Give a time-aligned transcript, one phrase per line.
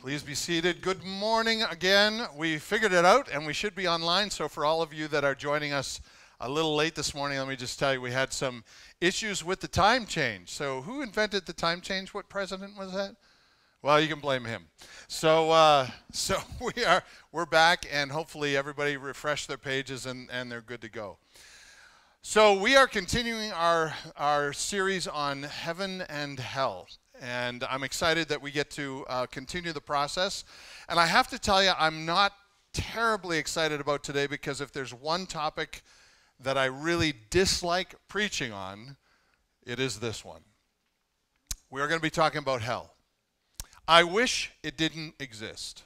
[0.00, 0.80] Please be seated.
[0.80, 2.26] Good morning again.
[2.34, 4.30] We figured it out and we should be online.
[4.30, 6.00] So, for all of you that are joining us
[6.40, 8.64] a little late this morning, let me just tell you we had some
[9.02, 10.48] issues with the time change.
[10.48, 12.14] So, who invented the time change?
[12.14, 13.14] What president was that?
[13.82, 14.68] Well, you can blame him.
[15.06, 20.50] So, uh, so we are we're back, and hopefully everybody refreshed their pages and, and
[20.50, 21.18] they're good to go.
[22.22, 26.88] So we are continuing our our series on heaven and hell,
[27.20, 30.44] and I'm excited that we get to uh, continue the process.
[30.88, 32.32] And I have to tell you, I'm not
[32.72, 35.82] terribly excited about today because if there's one topic
[36.40, 38.96] that I really dislike preaching on,
[39.66, 40.40] it is this one.
[41.70, 42.94] We are going to be talking about hell.
[43.86, 45.84] I wish it didn't exist.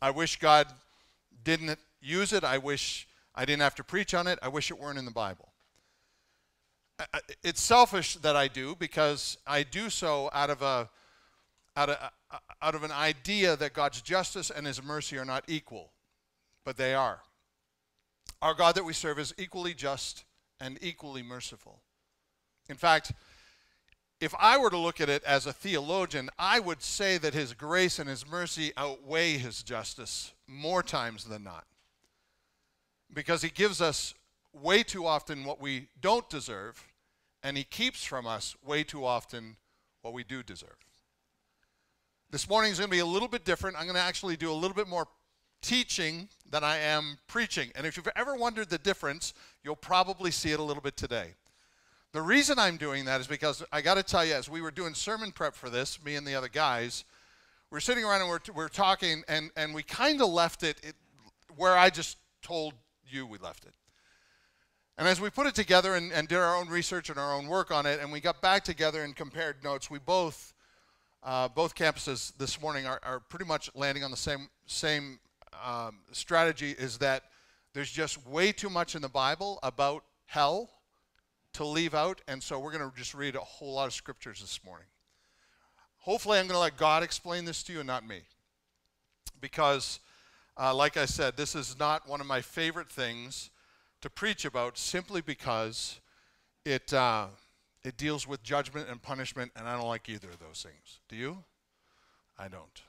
[0.00, 0.66] I wish God
[1.44, 2.44] didn't use it.
[2.44, 4.38] I wish I didn't have to preach on it.
[4.42, 5.49] I wish it weren't in the Bible
[7.42, 10.88] it's selfish that I do because I do so out of a
[11.76, 11.96] out of,
[12.30, 15.92] uh, out of an idea that God's justice and his mercy are not equal,
[16.64, 17.20] but they are.
[18.42, 20.24] Our God that we serve is equally just
[20.60, 21.80] and equally merciful.
[22.68, 23.12] In fact,
[24.20, 27.54] if I were to look at it as a theologian, I would say that his
[27.54, 31.64] grace and his mercy outweigh his justice more times than not.
[33.12, 34.14] Because he gives us
[34.52, 36.84] way too often what we don't deserve
[37.42, 39.56] and he keeps from us way too often
[40.02, 40.76] what we do deserve.
[42.30, 43.76] This morning is going to be a little bit different.
[43.76, 45.06] I'm going to actually do a little bit more
[45.62, 47.70] teaching than I am preaching.
[47.74, 51.34] And if you've ever wondered the difference, you'll probably see it a little bit today.
[52.12, 54.70] The reason I'm doing that is because I got to tell you, as we were
[54.70, 57.04] doing sermon prep for this, me and the other guys,
[57.70, 60.80] we are sitting around and we're, we're talking, and, and we kind of left it,
[60.82, 60.96] it
[61.56, 62.74] where I just told
[63.06, 63.74] you we left it.
[65.00, 67.46] And as we put it together and, and, did our own research and our own
[67.46, 70.52] work on it, and we got back together and compared notes, we both,
[71.22, 75.18] uh, both campuses this morning are, are, pretty much landing on the same, same
[75.64, 77.22] um, strategy is that
[77.72, 80.68] there's just way too much in the Bible about hell
[81.54, 84.42] to leave out, and so we're going to just read a whole lot of scriptures
[84.42, 84.86] this morning.
[86.00, 88.20] Hopefully, I'm going to let God explain this to you and not me.
[89.40, 89.98] Because,
[90.58, 93.48] uh, like I said, this is not one of my favorite things
[94.02, 96.00] to preach about simply because
[96.64, 97.26] it, uh,
[97.84, 101.00] it deals with judgment and punishment, and I don't like either of those things.
[101.08, 101.38] Do you?
[102.38, 102.82] I don't.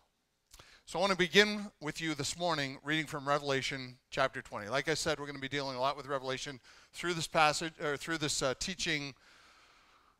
[0.85, 4.67] So I want to begin with you this morning reading from Revelation chapter 20.
[4.69, 6.59] Like I said, we're going to be dealing a lot with Revelation
[6.93, 9.13] through this passage or through this uh, teaching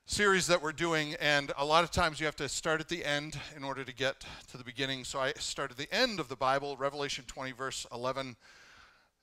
[0.05, 3.05] series that we're doing and a lot of times you have to start at the
[3.05, 5.03] end in order to get to the beginning.
[5.03, 8.35] So I start at the end of the Bible, Revelation 20 verse 11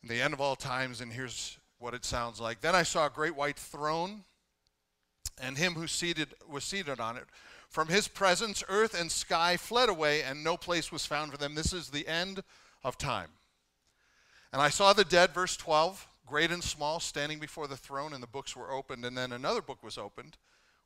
[0.05, 2.61] the end of all times, and here's what it sounds like.
[2.61, 4.25] Then I saw a great white throne,
[5.41, 7.25] and him who seated was seated on it.
[7.69, 11.55] From his presence, earth and sky fled away, and no place was found for them.
[11.55, 12.43] This is the end
[12.83, 13.29] of time.
[14.53, 18.23] And I saw the dead, verse 12, great and small, standing before the throne, and
[18.23, 19.05] the books were opened.
[19.05, 20.39] And then another book was opened,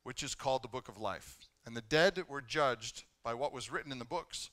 [0.02, 1.36] which is called the Book of Life.
[1.64, 4.50] And the dead were judged by what was written in the books,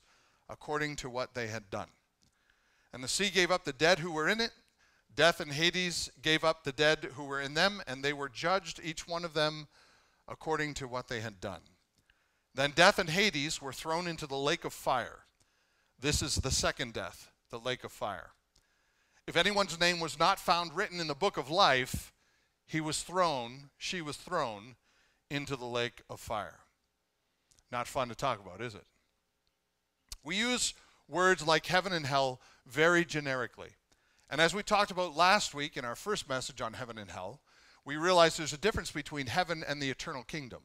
[0.48, 1.88] according to what they had done.
[2.92, 4.52] And the sea gave up the dead who were in it.
[5.14, 8.80] Death and Hades gave up the dead who were in them, and they were judged,
[8.82, 9.68] each one of them,
[10.28, 11.60] according to what they had done.
[12.54, 15.24] Then death and Hades were thrown into the lake of fire.
[15.98, 18.30] This is the second death, the lake of fire.
[19.26, 22.12] If anyone's name was not found written in the book of life,
[22.66, 24.76] he was thrown, she was thrown
[25.30, 26.60] into the lake of fire.
[27.70, 28.84] Not fun to talk about, is it?
[30.24, 30.74] We use
[31.08, 33.70] words like heaven and hell very generically.
[34.30, 37.40] And as we talked about last week in our first message on heaven and hell,
[37.84, 40.60] we realize there's a difference between heaven and the eternal kingdom.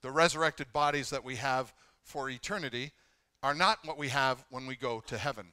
[0.00, 2.92] The resurrected bodies that we have for eternity
[3.42, 5.48] are not what we have when we go to heaven.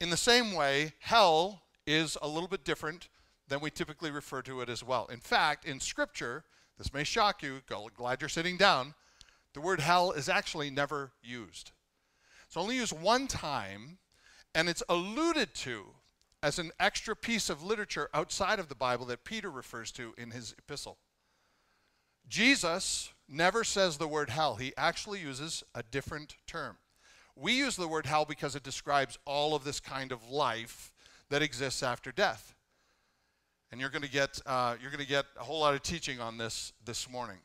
[0.00, 3.08] In the same way, hell is a little bit different
[3.48, 5.06] than we typically refer to it as well.
[5.06, 6.44] In fact, in Scripture,
[6.78, 7.62] this may shock you,
[7.96, 8.94] glad you're sitting down,
[9.54, 11.72] the word hell is actually never used.
[12.46, 13.98] It's only used one time
[14.54, 15.95] and it's alluded to
[16.46, 20.30] as an extra piece of literature outside of the Bible that Peter refers to in
[20.30, 20.96] his epistle.
[22.28, 26.76] Jesus never says the word hell, he actually uses a different term.
[27.34, 30.92] We use the word hell because it describes all of this kind of life
[31.30, 32.54] that exists after death.
[33.72, 36.20] And you're going to get, uh, you're going to get a whole lot of teaching
[36.20, 37.38] on this this morning.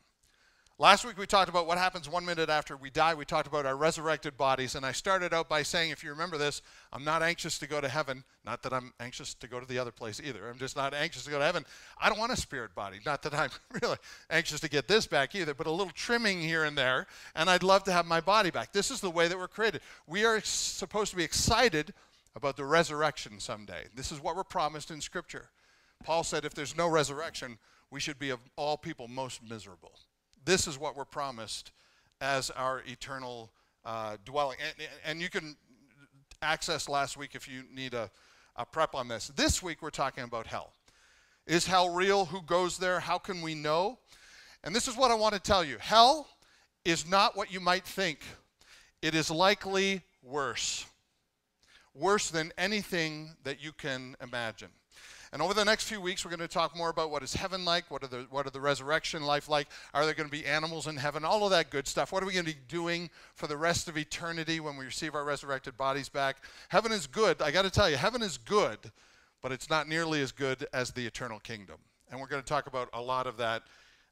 [0.82, 3.14] Last week we talked about what happens one minute after we die.
[3.14, 4.74] We talked about our resurrected bodies.
[4.74, 6.60] And I started out by saying, if you remember this,
[6.92, 8.24] I'm not anxious to go to heaven.
[8.44, 10.50] Not that I'm anxious to go to the other place either.
[10.50, 11.64] I'm just not anxious to go to heaven.
[12.00, 12.98] I don't want a spirit body.
[13.06, 13.50] Not that I'm
[13.80, 13.96] really
[14.28, 17.06] anxious to get this back either, but a little trimming here and there.
[17.36, 18.72] And I'd love to have my body back.
[18.72, 19.82] This is the way that we're created.
[20.08, 21.94] We are supposed to be excited
[22.34, 23.84] about the resurrection someday.
[23.94, 25.50] This is what we're promised in Scripture.
[26.02, 27.58] Paul said, if there's no resurrection,
[27.92, 29.92] we should be of all people most miserable
[30.44, 31.72] this is what we're promised
[32.20, 33.50] as our eternal
[33.84, 34.58] uh, dwelling.
[34.64, 35.56] And, and, you can
[36.40, 38.10] access last week if you need a,
[38.56, 39.28] a prep on this.
[39.28, 40.72] This week we're talking about hell.
[41.46, 42.26] Is hell real?
[42.26, 43.00] Who goes there?
[43.00, 43.98] How can we know?
[44.62, 46.28] And this is what I want to tell you hell
[46.84, 48.20] is not what you might think,
[49.00, 50.86] it is likely worse.
[51.94, 54.70] Worse than anything that you can imagine.
[55.32, 57.64] And over the next few weeks, we're going to talk more about what is heaven
[57.64, 60.44] like, what are the, what are the resurrection life like, are there going to be
[60.44, 62.12] animals in heaven, all of that good stuff.
[62.12, 65.14] What are we going to be doing for the rest of eternity when we receive
[65.14, 66.36] our resurrected bodies back?
[66.68, 67.40] Heaven is good.
[67.40, 68.78] I got to tell you, heaven is good,
[69.40, 71.76] but it's not nearly as good as the eternal kingdom.
[72.10, 73.62] And we're going to talk about a lot of that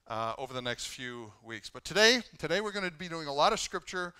[0.09, 1.69] uh, over the next few weeks.
[1.69, 4.15] But today, today we're going to be doing a lot of scripture.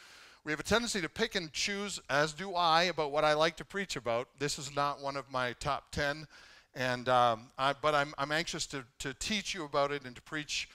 [0.45, 3.57] We have a tendency to pick and choose, as do I, about what I like
[3.57, 4.29] to preach about.
[4.39, 6.27] This is not one of my top 10
[6.75, 10.23] and, um, I, but I'm, I'm anxious to, to teach you about it and to
[10.23, 10.69] preach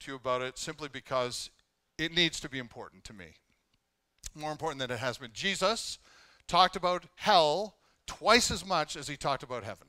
[0.00, 1.50] to you about it simply because
[1.96, 3.26] it needs to be important to me.
[4.34, 5.30] More important than it has been.
[5.32, 5.98] Jesus
[6.46, 7.74] talked about hell
[8.06, 9.88] twice as much as he talked about heaven.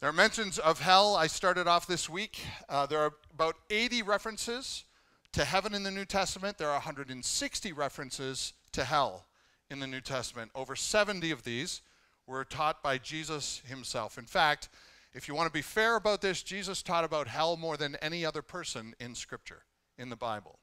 [0.00, 1.16] There are mentions of hell.
[1.16, 2.42] I started off this week.
[2.68, 4.84] Uh, there are about 80 references
[5.32, 6.56] to heaven in the New Testament.
[6.56, 9.26] There are 160 references to hell
[9.70, 10.50] in the New Testament.
[10.54, 11.82] Over 70 of these
[12.30, 14.16] were taught by Jesus himself.
[14.16, 14.68] In fact,
[15.12, 18.24] if you want to be fair about this, Jesus taught about hell more than any
[18.24, 19.64] other person in Scripture,
[19.98, 20.60] in the Bible.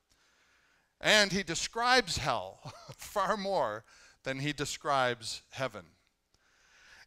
[1.02, 2.60] And he describes hell
[2.98, 3.84] far more
[4.24, 5.84] than he describes heaven.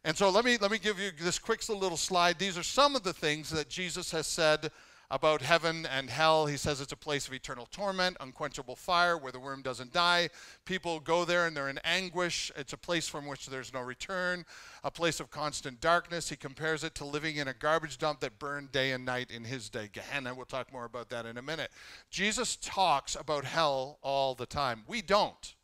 [0.03, 2.37] And so let me, let me give you this quick little slide.
[2.37, 4.71] These are some of the things that Jesus has said
[5.11, 6.45] about heaven and hell.
[6.45, 10.29] He says it's a place of eternal torment, unquenchable fire where the worm doesn't die.
[10.63, 12.49] People go there and they're in anguish.
[12.55, 14.45] It's a place from which there's no return,
[14.85, 16.29] a place of constant darkness.
[16.29, 19.43] He compares it to living in a garbage dump that burned day and night in
[19.43, 19.89] his day.
[19.91, 21.71] Gehenna, we'll talk more about that in a minute.
[22.09, 24.83] Jesus talks about hell all the time.
[24.87, 25.55] We don't.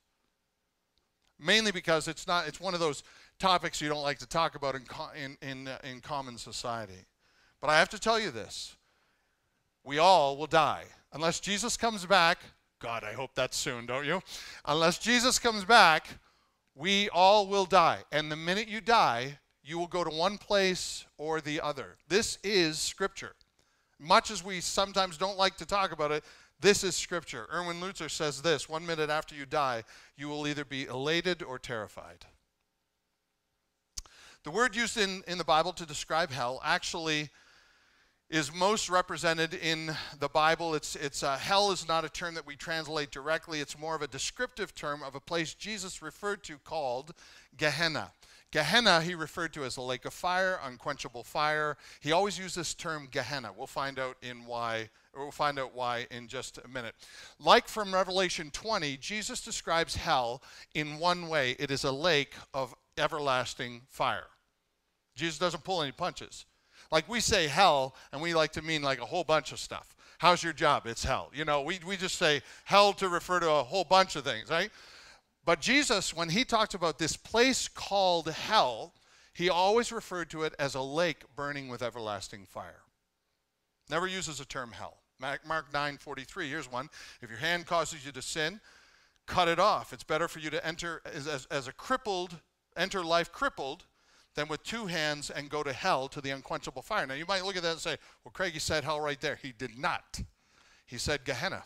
[1.39, 3.01] Mainly because it's not it's one of those
[3.39, 4.83] topics you don't like to talk about in
[5.15, 7.05] in in, uh, in common society.
[7.61, 8.76] But I have to tell you this
[9.87, 10.83] we all will die.
[11.13, 12.39] Unless Jesus comes back,
[12.79, 14.21] God, I hope that's soon, don't you?
[14.65, 16.07] Unless Jesus comes back,
[16.75, 17.99] we all will die.
[18.11, 21.95] And the minute you die, you will go to one place or the other.
[22.09, 23.31] This is Scripture.
[23.97, 26.25] Much as we sometimes don't like to talk about it,
[26.59, 27.47] this is Scripture.
[27.51, 29.85] Erwin Lutzer says this one minute after you die,
[30.17, 32.25] you will either be elated or terrified.
[34.43, 37.29] The word used in, in the Bible to describe hell actually
[38.29, 40.75] is most represented in the Bible.
[40.75, 43.61] It's, it's uh, hell is not a term that we translate directly.
[43.61, 47.13] It's more of a descriptive term of a place Jesus referred to called
[47.55, 48.11] Gehenna.
[48.51, 51.77] Gehenna he referred to as a lake of fire, unquenchable fire.
[51.99, 53.51] He always used this term Gehenna.
[53.55, 56.95] We'll find out in why we'll find out why in just a minute.
[57.39, 60.43] Like from Revelation 20, Jesus describes hell
[60.75, 61.55] in one way.
[61.59, 64.27] It is a lake of everlasting fire.
[65.15, 66.45] Jesus doesn't pull any punches.
[66.91, 69.95] Like we say hell, and we like to mean like a whole bunch of stuff.
[70.19, 70.87] How's your job?
[70.87, 71.29] It's hell.
[71.33, 74.49] You know, we, we just say hell to refer to a whole bunch of things,
[74.49, 74.71] right?
[75.45, 78.93] But Jesus, when he talked about this place called hell,
[79.33, 82.81] he always referred to it as a lake burning with everlasting fire.
[83.89, 84.97] Never uses the term hell.
[85.19, 86.89] Mark 9 43, here's one.
[87.21, 88.59] If your hand causes you to sin,
[89.25, 89.93] cut it off.
[89.93, 92.35] It's better for you to enter as, as, as a crippled,
[92.75, 93.85] enter life crippled
[94.37, 97.07] than with two hands and go to hell to the unquenchable fire.
[97.07, 99.39] Now, you might look at that and say, well, Craig, he said hell right there.
[99.41, 100.21] He did not.
[100.85, 101.63] He said Gehenna.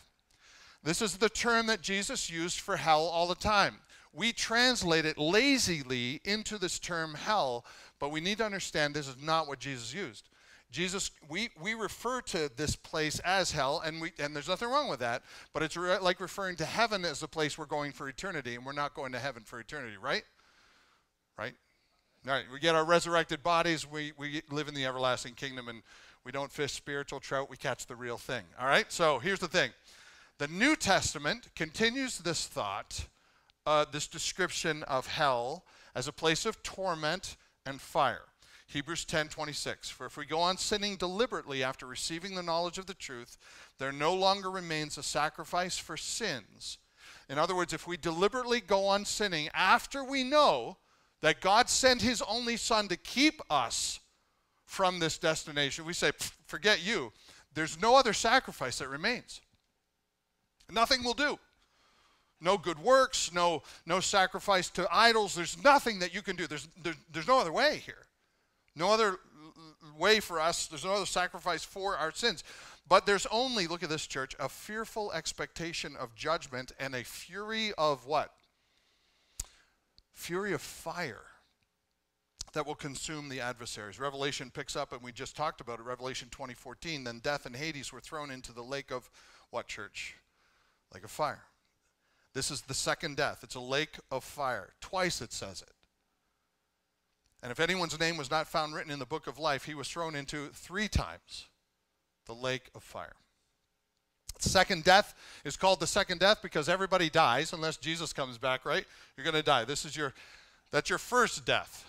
[0.82, 3.76] This is the term that Jesus used for hell all the time.
[4.14, 7.66] We translate it lazily into this term hell,
[8.00, 10.30] but we need to understand this is not what Jesus used.
[10.70, 14.88] Jesus, we, we refer to this place as hell, and, we, and there's nothing wrong
[14.88, 18.08] with that, but it's re- like referring to heaven as the place we're going for
[18.08, 20.24] eternity, and we're not going to heaven for eternity, right?
[21.38, 21.52] Right?
[22.24, 25.82] All right, we get our resurrected bodies, we, we live in the everlasting kingdom, and
[26.24, 28.44] we don't fish spiritual trout, we catch the real thing.
[28.60, 29.72] All right, so here's the thing
[30.38, 33.08] the New Testament continues this thought,
[33.66, 35.64] uh, this description of hell
[35.96, 37.36] as a place of torment
[37.66, 38.26] and fire.
[38.68, 39.90] Hebrews 10 26.
[39.90, 43.36] For if we go on sinning deliberately after receiving the knowledge of the truth,
[43.78, 46.78] there no longer remains a sacrifice for sins.
[47.28, 50.76] In other words, if we deliberately go on sinning after we know
[51.22, 54.00] that God sent his only son to keep us
[54.66, 56.10] from this destination, we say,
[56.46, 57.12] forget you.
[57.54, 59.40] There's no other sacrifice that remains.
[60.70, 61.38] Nothing will do.
[62.40, 65.34] No good works, no, no sacrifice to idols.
[65.34, 66.46] There's nothing that you can do.
[66.46, 68.06] There's, there, there's no other way here.
[68.74, 69.18] No other
[69.96, 70.66] way for us.
[70.66, 72.42] There's no other sacrifice for our sins.
[72.88, 77.72] But there's only, look at this church, a fearful expectation of judgment and a fury
[77.78, 78.32] of what?
[80.12, 81.24] Fury of fire
[82.52, 83.98] that will consume the adversaries.
[83.98, 87.04] Revelation picks up, and we just talked about it, Revelation 2014.
[87.04, 89.10] Then death and Hades were thrown into the lake of
[89.50, 90.16] what church?
[90.92, 91.44] Lake of fire.
[92.34, 93.40] This is the second death.
[93.42, 94.70] It's a lake of fire.
[94.80, 95.72] Twice it says it.
[97.42, 99.88] And if anyone's name was not found written in the book of life, he was
[99.88, 101.46] thrown into three times
[102.26, 103.16] the lake of fire.
[104.42, 108.84] Second death is called the second death because everybody dies unless Jesus comes back, right?
[109.16, 109.64] You're going to die.
[109.64, 110.12] This is your
[110.72, 111.86] that's your first death.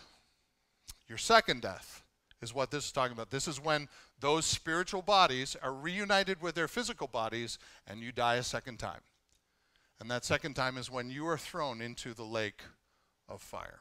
[1.07, 2.03] Your second death
[2.41, 3.31] is what this is talking about.
[3.31, 3.87] This is when
[4.19, 7.57] those spiritual bodies are reunited with their physical bodies
[7.87, 9.01] and you die a second time.
[9.99, 12.61] And that second time is when you are thrown into the lake
[13.29, 13.79] of fire.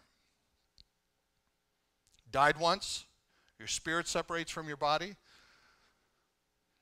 [2.30, 3.04] Died once,
[3.58, 5.16] your spirit separates from your body.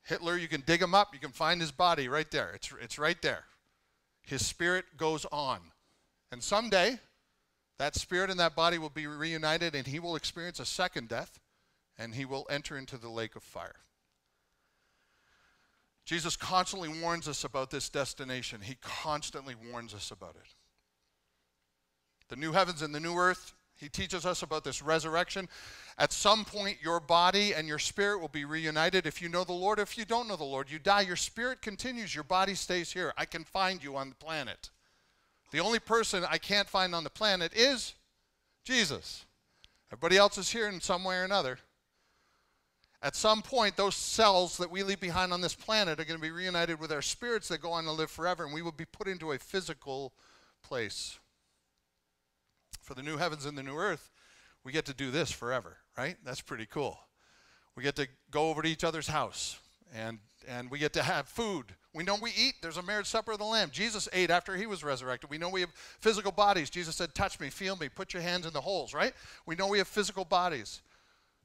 [0.03, 2.51] Hitler, you can dig him up, you can find his body right there.
[2.55, 3.45] It's, it's right there.
[4.23, 5.59] His spirit goes on.
[6.31, 6.99] And someday,
[7.77, 11.39] that spirit and that body will be reunited, and he will experience a second death,
[11.97, 13.75] and he will enter into the lake of fire.
[16.05, 18.61] Jesus constantly warns us about this destination.
[18.61, 20.55] He constantly warns us about it.
[22.29, 25.49] The new heavens and the new earth, he teaches us about this resurrection.
[25.97, 29.07] At some point, your body and your spirit will be reunited.
[29.07, 31.01] If you know the Lord, if you don't know the Lord, you die.
[31.01, 33.11] Your spirit continues, your body stays here.
[33.17, 34.69] I can find you on the planet.
[35.51, 37.95] The only person I can't find on the planet is
[38.63, 39.25] Jesus.
[39.91, 41.57] Everybody else is here in some way or another.
[43.01, 46.21] At some point, those cells that we leave behind on this planet are going to
[46.21, 48.85] be reunited with our spirits that go on to live forever, and we will be
[48.85, 50.13] put into a physical
[50.61, 51.17] place.
[52.91, 54.11] For the new heavens and the new earth,
[54.65, 56.17] we get to do this forever, right?
[56.25, 56.99] That's pretty cool.
[57.77, 59.57] We get to go over to each other's house,
[59.95, 61.67] and, and we get to have food.
[61.93, 62.55] We know we eat.
[62.61, 63.69] There's a marriage supper of the Lamb.
[63.71, 65.29] Jesus ate after he was resurrected.
[65.29, 66.69] We know we have physical bodies.
[66.69, 69.13] Jesus said, Touch me, feel me, put your hands in the holes, right?
[69.45, 70.81] We know we have physical bodies.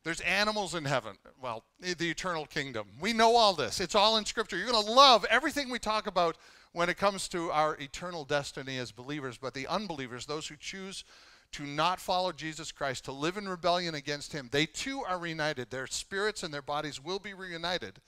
[0.02, 1.16] There's animals in heaven.
[1.40, 2.88] Well, the eternal kingdom.
[3.00, 3.78] We know all this.
[3.78, 4.56] It's all in Scripture.
[4.56, 6.38] You're going to love everything we talk about
[6.72, 9.38] when it comes to our eternal destiny as believers.
[9.38, 11.04] But the unbelievers, those who choose
[11.52, 15.70] to not follow Jesus Christ, to live in rebellion against Him, they too are reunited.
[15.70, 18.00] Their spirits and their bodies will be reunited.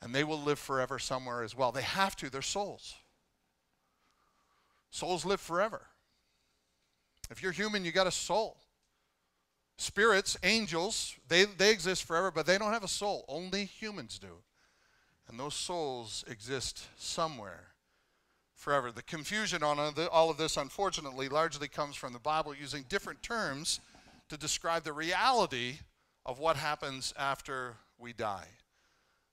[0.00, 1.72] And they will live forever somewhere as well.
[1.72, 2.94] They have to, they're souls.
[4.90, 5.82] Souls live forever.
[7.30, 8.56] If you're human, you got a soul.
[9.76, 13.24] Spirits, angels, they, they exist forever, but they don't have a soul.
[13.28, 14.38] Only humans do.
[15.28, 17.67] And those souls exist somewhere
[18.58, 18.92] forever.
[18.92, 19.78] The confusion on
[20.12, 23.80] all of this, unfortunately, largely comes from the Bible using different terms
[24.28, 25.78] to describe the reality
[26.26, 28.48] of what happens after we die.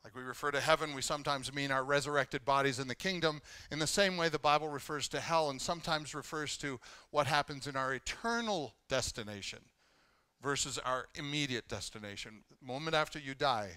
[0.04, 3.42] Like we refer to heaven, we sometimes mean our resurrected bodies in the kingdom.
[3.72, 6.80] In the same way, the Bible refers to hell and sometimes refers to
[7.10, 9.60] what happens in our eternal destination
[10.44, 12.44] versus our immediate destination.
[12.50, 13.72] The moment after you die,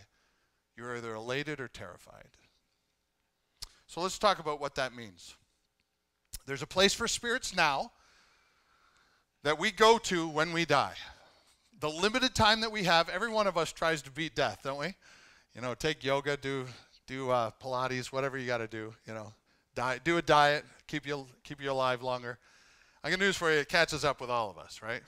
[0.76, 2.28] you're either elated or terrified.
[3.88, 5.34] So let's talk about what that means.
[6.46, 7.90] There's a place for spirits now
[9.42, 10.94] that we go to when we die.
[11.80, 14.78] The limited time that we have, every one of us tries to beat death, don't
[14.78, 14.94] we?
[15.54, 16.66] You know, take yoga, do
[17.06, 18.92] do uh, Pilates, whatever you got to do.
[19.06, 19.32] You know,
[19.74, 22.38] diet, do a diet, keep you keep you alive longer.
[23.02, 23.58] I got news for you.
[23.60, 25.02] It catches up with all of us, right?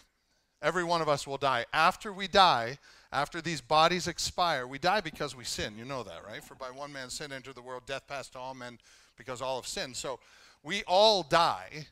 [0.63, 1.67] Every one of us will die.
[1.73, 2.79] After we die,
[3.13, 5.77] after these bodies expire, we die because we sin.
[5.77, 6.43] You know that, right?
[6.43, 8.79] For by one man sin entered the world, death passed to all men
[9.17, 9.97] because all have sinned.
[9.97, 10.21] So
[10.63, 11.87] we all die.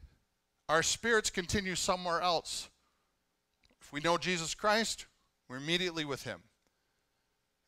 [0.68, 2.68] Our spirits continue somewhere else.
[3.80, 5.06] If we know Jesus Christ,
[5.48, 6.42] we're immediately with him.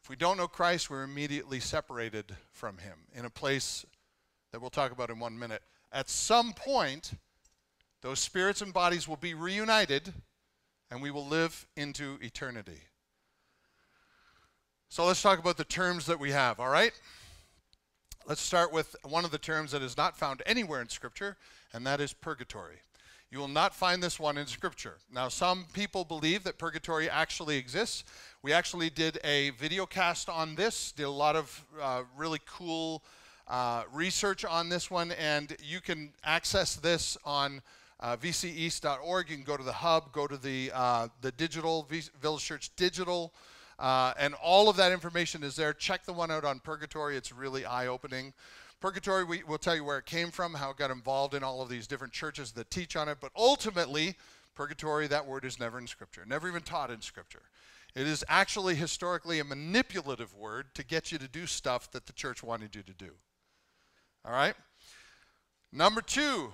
[0.03, 3.85] If we don't know Christ, we're immediately separated from him in a place
[4.53, 5.63] that we'll talk about in one minute.
[5.93, 7.13] At some point,
[8.03, 10.13] those spirits and bodies will be reunited
[10.91, 12.81] and we will live into eternity.
[14.93, 16.91] So let's talk about the terms that we have, all right?
[18.27, 21.37] Let's start with one of the terms that is not found anywhere in Scripture,
[21.73, 22.79] and that is purgatory.
[23.31, 24.97] You will not find this one in Scripture.
[25.15, 28.03] Now, some people believe that purgatory actually exists.
[28.43, 33.05] We actually did a video cast on this, did a lot of uh, really cool
[33.47, 37.63] uh, research on this one, and you can access this on
[38.01, 39.31] uh, vceast.org.
[39.31, 42.75] You can go to the hub, go to the, uh, the digital, v- Village Church
[42.75, 43.33] digital,
[43.81, 45.73] uh, and all of that information is there.
[45.73, 48.35] Check the one out on purgatory, it's really eye opening.
[48.81, 51.61] Purgatory, we, will tell you where it came from, how it got involved in all
[51.61, 54.17] of these different churches that teach on it, but ultimately,
[54.55, 57.43] purgatory, that word is never in Scripture, never even taught in Scripture.
[57.95, 62.13] It is actually historically a manipulative word to get you to do stuff that the
[62.13, 63.11] church wanted you to do.
[64.25, 64.55] All right?
[65.73, 66.53] Number two,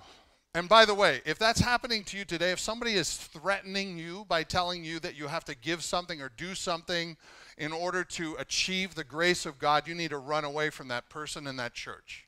[0.57, 4.25] and by the way, if that's happening to you today, if somebody is threatening you
[4.27, 7.15] by telling you that you have to give something or do something
[7.59, 11.09] in order to achieve the grace of God, you need to run away from that
[11.09, 12.25] person and that church.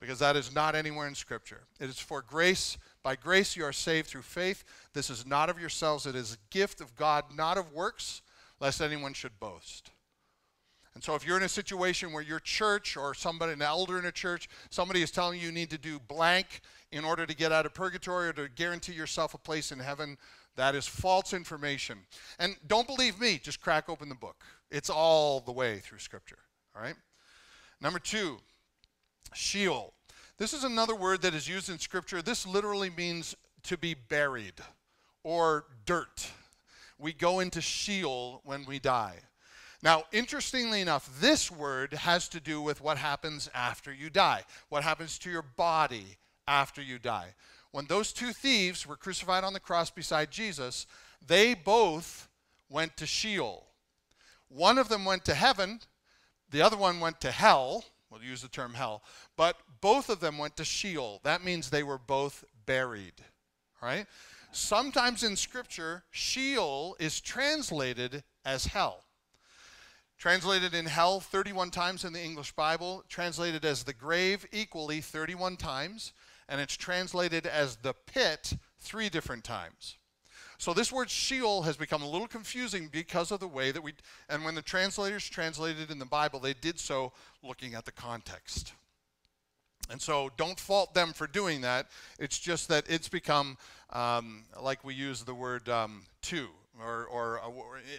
[0.00, 1.62] Because that is not anywhere in Scripture.
[1.80, 2.78] It is for grace.
[3.02, 4.62] By grace you are saved through faith.
[4.94, 8.22] This is not of yourselves, it is a gift of God, not of works,
[8.60, 9.90] lest anyone should boast.
[10.94, 14.04] And so if you're in a situation where your church or somebody, an elder in
[14.04, 16.60] a church, somebody is telling you you need to do blank
[16.92, 20.18] in order to get out of purgatory or to guarantee yourself a place in heaven,
[20.56, 21.98] that is false information.
[22.38, 24.44] And don't believe me, just crack open the book.
[24.70, 26.38] It's all the way through Scripture.
[26.74, 26.96] All right?
[27.80, 28.38] Number two,
[29.32, 29.94] Sheol.
[30.38, 32.22] This is another word that is used in Scripture.
[32.22, 34.54] This literally means to be buried
[35.22, 36.30] or dirt.
[36.98, 39.16] We go into Sheol when we die.
[39.82, 44.82] Now, interestingly enough, this word has to do with what happens after you die, what
[44.82, 46.18] happens to your body
[46.50, 47.34] after you die
[47.72, 50.86] when those two thieves were crucified on the cross beside Jesus,
[51.24, 52.28] they both
[52.68, 53.66] went to Sheol.
[54.48, 55.80] One of them went to heaven,
[56.50, 57.84] the other one went to hell.
[58.10, 59.04] We'll use the term hell,
[59.36, 61.20] but both of them went to Sheol.
[61.22, 63.14] That means they were both buried.
[63.80, 64.06] Right?
[64.50, 69.04] Sometimes in Scripture, Sheol is translated as hell.
[70.18, 75.56] Translated in hell 31 times in the English Bible, translated as the grave equally 31
[75.56, 76.12] times
[76.50, 79.96] and it's translated as the pit three different times.
[80.58, 83.94] So this word Sheol has become a little confusing because of the way that we,
[84.28, 88.74] and when the translators translated in the Bible, they did so looking at the context.
[89.88, 91.86] And so don't fault them for doing that.
[92.18, 93.56] It's just that it's become,
[93.90, 97.48] um, like we use the word um, to, or, or uh,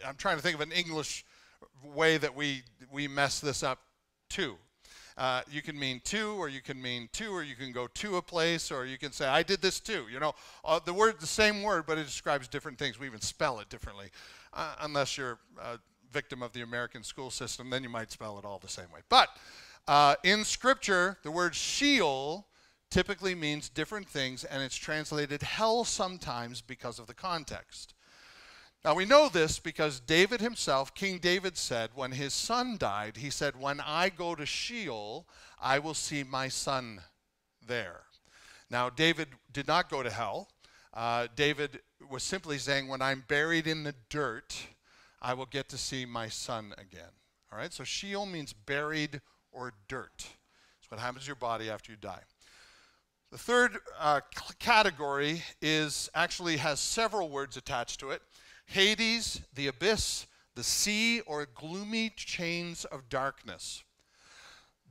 [0.07, 1.25] I'm trying to think of an English
[1.83, 3.79] way that we, we mess this up
[4.29, 4.57] too.
[5.17, 8.17] Uh, you can mean to, or you can mean to, or you can go to
[8.17, 10.05] a place, or you can say, I did this too.
[10.11, 12.99] You know, uh, the word, the same word, but it describes different things.
[12.99, 14.09] We even spell it differently.
[14.53, 15.79] Uh, unless you're a
[16.11, 19.01] victim of the American school system, then you might spell it all the same way.
[19.09, 19.29] But
[19.87, 22.47] uh, in Scripture, the word Sheol
[22.89, 27.93] typically means different things, and it's translated hell sometimes because of the context.
[28.83, 33.29] Now we know this because David himself, King David said, when his son died, he
[33.29, 35.27] said, When I go to Sheol,
[35.61, 37.01] I will see my son
[37.65, 38.01] there.
[38.71, 40.49] Now, David did not go to hell.
[40.93, 44.57] Uh, David was simply saying, When I'm buried in the dirt,
[45.21, 47.11] I will get to see my son again.
[47.51, 50.25] All right, so Sheol means buried or dirt.
[50.79, 52.21] It's what happens to your body after you die.
[53.31, 54.21] The third uh,
[54.59, 58.21] category is actually has several words attached to it.
[58.71, 63.83] Hades, the abyss, the sea, or gloomy chains of darkness.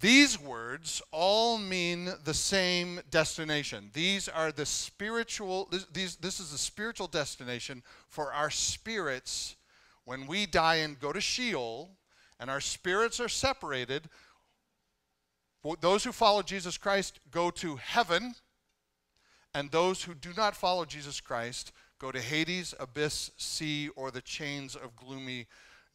[0.00, 3.90] These words all mean the same destination.
[3.92, 9.56] These are the spiritual, this, these, this is the spiritual destination for our spirits
[10.04, 11.90] when we die and go to Sheol
[12.40, 14.08] and our spirits are separated.
[15.80, 18.34] Those who follow Jesus Christ go to heaven,
[19.54, 24.22] and those who do not follow Jesus Christ Go to Hades, abyss, sea, or the
[24.22, 25.46] chains of gloomy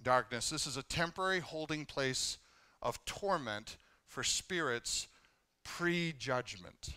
[0.04, 0.52] darkness.
[0.52, 2.38] This is a temporary holding place
[2.82, 5.08] of torment for spirits
[5.63, 6.89] pre judgment.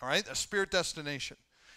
[0.00, 1.36] All right, a spirit destination.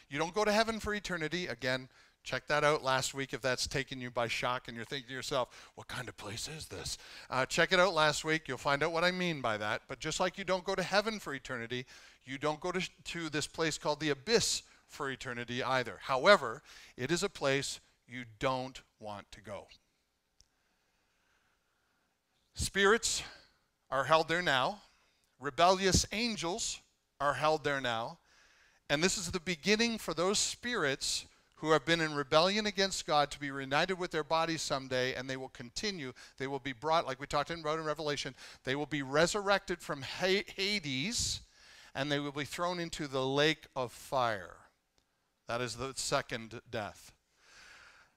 [0.09, 1.47] You don't go to heaven for eternity.
[1.47, 1.89] Again,
[2.23, 5.13] check that out last week if that's taken you by shock and you're thinking to
[5.13, 6.97] yourself, what kind of place is this?
[7.29, 8.47] Uh, check it out last week.
[8.47, 9.81] You'll find out what I mean by that.
[9.89, 11.85] But just like you don't go to heaven for eternity,
[12.23, 15.99] you don't go to, to this place called the abyss for eternity either.
[16.03, 16.61] However,
[16.95, 19.67] it is a place you don't want to go.
[22.55, 23.23] Spirits
[23.91, 24.81] are held there now,
[25.39, 26.81] rebellious angels
[27.19, 28.17] are held there now,
[28.89, 31.25] and this is the beginning for those spirits
[31.57, 35.27] who have been in rebellion against God to be reunited with their bodies someday, and
[35.27, 36.13] they will continue.
[36.37, 40.03] They will be brought, like we talked about in Revelation, they will be resurrected from
[40.03, 41.41] Hades
[41.97, 44.55] and they will be thrown into the lake of fire.
[45.47, 47.11] That is the second death.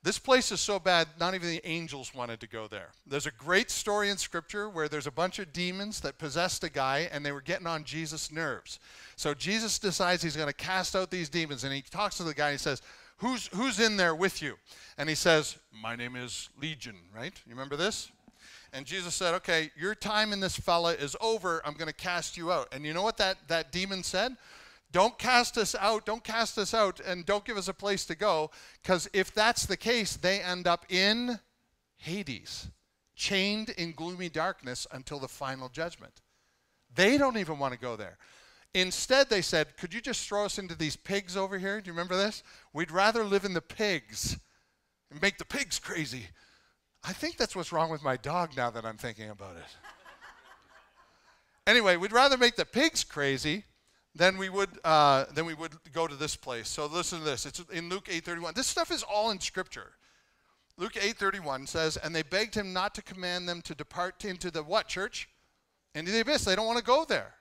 [0.02, 2.88] This place is so bad, not even the angels wanted to go there.
[3.06, 6.70] There's a great story in Scripture where there's a bunch of demons that possessed a
[6.70, 8.78] guy and they were getting on Jesus' nerves.
[9.16, 12.32] So Jesus decides he's going to cast out these demons and he talks to the
[12.32, 12.80] guy and he says,
[13.18, 14.56] who's, who's in there with you?
[14.98, 17.32] And he says, My name is Legion, right?
[17.46, 18.10] You remember this?
[18.72, 21.60] And Jesus said, Okay, your time in this fella is over.
[21.64, 22.68] I'm going to cast you out.
[22.72, 24.36] And you know what that, that demon said?
[24.92, 28.16] Don't cast us out, don't cast us out, and don't give us a place to
[28.16, 28.50] go,
[28.82, 31.38] because if that's the case, they end up in
[31.96, 32.68] Hades,
[33.14, 36.22] chained in gloomy darkness until the final judgment.
[36.92, 38.18] They don't even want to go there.
[38.74, 41.80] Instead, they said, Could you just throw us into these pigs over here?
[41.80, 42.42] Do you remember this?
[42.72, 44.38] We'd rather live in the pigs
[45.10, 46.26] and make the pigs crazy.
[47.04, 49.62] I think that's what's wrong with my dog now that I'm thinking about it.
[51.66, 53.64] anyway, we'd rather make the pigs crazy
[54.14, 56.68] then we would uh, then we would go to this place.
[56.68, 57.46] So listen to this.
[57.46, 58.54] It's in Luke 8:31.
[58.54, 59.92] This stuff is all in Scripture.
[60.76, 64.62] Luke 8:31 says, "And they begged him not to command them to depart into the
[64.62, 65.28] what church?
[65.94, 66.44] Into the abyss.
[66.44, 67.34] They don't want to go there.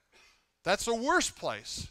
[0.63, 1.87] That's the worst place."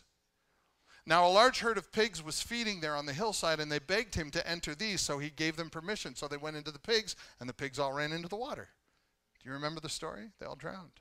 [1.06, 4.14] Now a large herd of pigs was feeding there on the hillside, and they begged
[4.14, 6.14] him to enter these, so he gave them permission.
[6.14, 8.68] So they went into the pigs, and the pigs all ran into the water.
[9.42, 10.32] Do you remember the story?
[10.38, 11.00] They all drowned.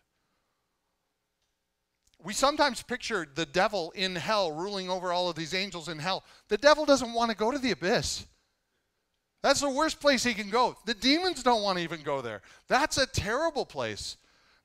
[2.23, 6.23] We sometimes picture the devil in hell ruling over all of these angels in hell.
[6.47, 8.25] The devil doesn't want to go to the abyss.
[9.43, 10.75] That's the worst place he can go.
[10.85, 12.41] The demons don't want to even go there.
[12.67, 14.17] That's a terrible place.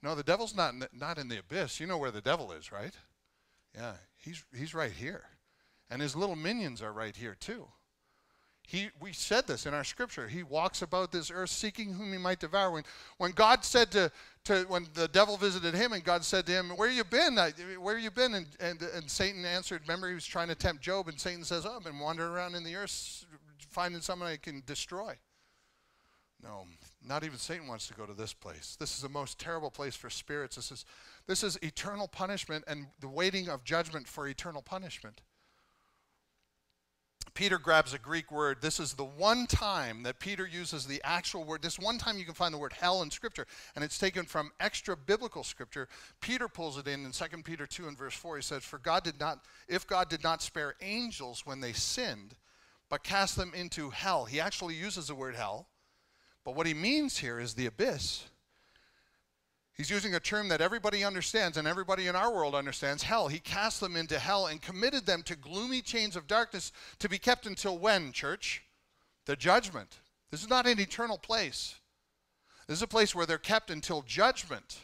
[0.03, 1.79] No, the devil's not in the, not in the abyss.
[1.79, 2.95] You know where the devil is, right?
[3.75, 5.25] Yeah, he's he's right here.
[5.91, 7.69] And his little minions are right here too.
[8.67, 10.29] He, we said this in our scripture.
[10.29, 12.71] He walks about this earth seeking whom he might devour.
[12.71, 12.85] When,
[13.19, 14.11] when God said to,
[14.45, 17.37] to, when the devil visited him and God said to him, Where you been?
[17.81, 18.35] Where you been?
[18.35, 21.67] And, and, and Satan answered, Remember, he was trying to tempt Job, and Satan says,
[21.67, 23.27] Oh, I've been wandering around in the earth
[23.69, 25.17] finding someone I can destroy.
[26.43, 26.67] No,
[27.07, 28.77] not even Satan wants to go to this place.
[28.79, 30.57] This is the most terrible place for spirits.
[30.57, 30.85] This is,
[31.27, 35.21] this is eternal punishment and the waiting of judgment for eternal punishment.
[37.35, 38.59] Peter grabs a Greek word.
[38.61, 41.63] This is the one time that Peter uses the actual word.
[41.63, 44.53] This one time you can find the word hell in Scripture, and it's taken from
[44.61, 45.89] extra biblical Scripture.
[46.21, 48.37] Peter pulls it in in 2 Peter 2 and verse 4.
[48.37, 52.35] He says, For God did not, if God did not spare angels when they sinned,
[52.91, 54.27] but cast them into hell.
[54.27, 55.69] He actually uses the word hell,
[56.45, 58.25] but what he means here is the abyss.
[59.83, 63.27] He's using a term that everybody understands and everybody in our world understands hell.
[63.27, 67.19] He cast them into hell and committed them to gloomy chains of darkness to be
[67.19, 68.63] kept until when, church?
[69.27, 69.99] The judgment.
[70.31, 71.81] This is not an eternal place.
[72.69, 74.79] This is a place where they're kept until judgment.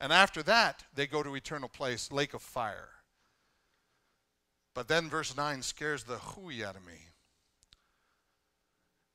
[0.00, 2.88] And after that, they go to eternal place, lake of fire.
[4.72, 7.08] But then verse 9 scares the hooey out of me.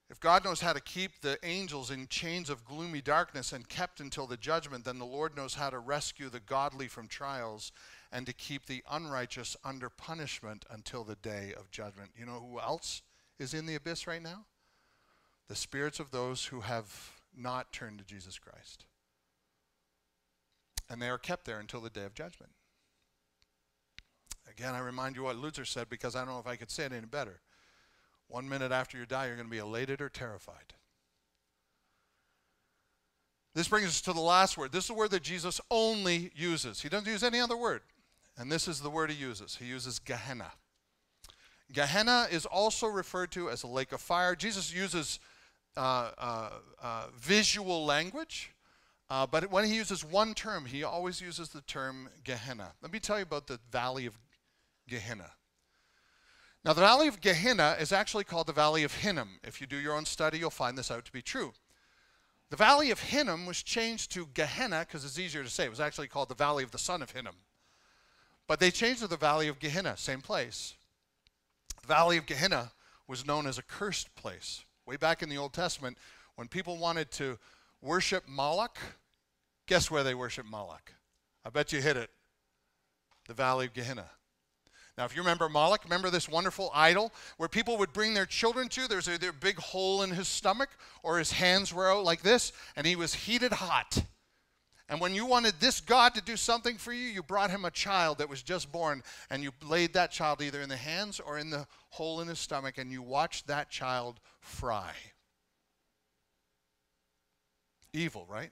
[0.10, 4.00] If God knows how to keep the angels in chains of gloomy darkness and kept
[4.00, 7.72] until the judgment, then the Lord knows how to rescue the godly from trials
[8.12, 12.10] and to keep the unrighteous under punishment until the day of judgment.
[12.18, 13.04] You know who else
[13.38, 14.46] is in the abyss right now?
[15.48, 18.86] The spirits of those who have not turned to Jesus Christ.
[20.90, 22.52] And they are kept there until the day of judgment.
[24.50, 26.86] Again, I remind you what Lutzer said because I don't know if I could say
[26.86, 27.42] it any better.
[28.30, 30.74] One minute after you die, you're going to be elated or terrified.
[33.56, 34.72] This brings us to the last word.
[34.72, 36.82] This is a word that Jesus only uses.
[36.82, 37.82] He doesn't use any other word.
[38.38, 39.58] And this is the word he uses.
[39.58, 40.52] He uses Gehenna.
[41.74, 44.36] Gehenna is also referred to as a lake of fire.
[44.36, 45.20] Jesus uses
[45.76, 46.50] uh, uh,
[46.82, 48.52] uh, visual language,
[49.10, 52.74] uh, but when he uses one term, he always uses the term Gehenna.
[52.82, 54.18] Let me tell you about the valley of
[54.88, 55.32] Gehenna.
[56.66, 59.40] Now, the Valley of Gehenna is actually called the Valley of Hinnom.
[59.44, 61.54] If you do your own study, you'll find this out to be true.
[62.50, 65.66] The Valley of Hinnom was changed to Gehenna because it's easier to say.
[65.66, 67.36] It was actually called the Valley of the Son of Hinnom.
[68.48, 70.74] But they changed to the Valley of Gehenna, same place.
[71.82, 72.72] The Valley of Gehenna
[73.08, 74.66] was known as a cursed place.
[74.86, 75.98] Way back in the Old Testament,
[76.36, 77.38] when people wanted to
[77.82, 78.78] worship Moloch,
[79.68, 80.94] guess where they worship Moloch?
[81.46, 82.10] I bet you hit it.
[83.28, 84.10] The Valley of Gehenna.
[85.00, 88.68] Now, if you remember Moloch, remember this wonderful idol where people would bring their children
[88.68, 88.86] to?
[88.86, 90.68] There's either a big hole in his stomach
[91.04, 94.04] or his hands were out like this, and he was heated hot.
[94.90, 97.72] And when you wanted this God to do something for you, you brought him a
[97.72, 101.38] child that was just born, and you laid that child either in the hands or
[101.38, 104.92] in the hole in his stomach, and you watched that child fry.
[107.94, 108.52] Evil, right?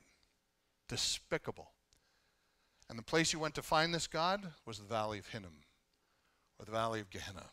[0.87, 1.71] Despicable.
[2.89, 5.57] And the place you went to find this God was the valley of Hinnom,
[6.59, 7.45] or the valley of Gehenna.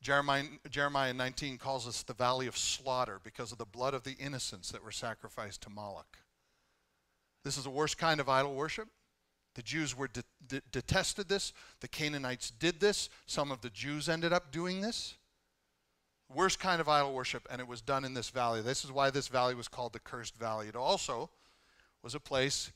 [0.00, 4.16] Jeremiah, Jeremiah 19 calls us the valley of slaughter because of the blood of the
[4.18, 6.18] innocents that were sacrificed to Moloch.
[7.44, 8.88] This is the worst kind of idol worship.
[9.54, 11.52] The Jews were de- de- detested this.
[11.80, 13.08] The Canaanites did this.
[13.26, 15.14] Some of the Jews ended up doing this.
[16.32, 18.60] Worst kind of idol worship, and it was done in this valley.
[18.60, 20.68] This is why this valley was called the Cursed Valley.
[20.68, 21.30] It also
[22.02, 22.70] was a place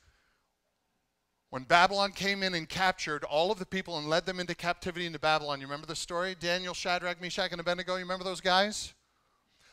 [1.53, 5.05] when Babylon came in and captured all of the people and led them into captivity
[5.05, 5.61] into Babylon.
[5.61, 6.35] You remember the story?
[6.35, 7.97] Daniel, Shadrach, Meshach, and Abednego.
[7.97, 8.95] You remember those guys?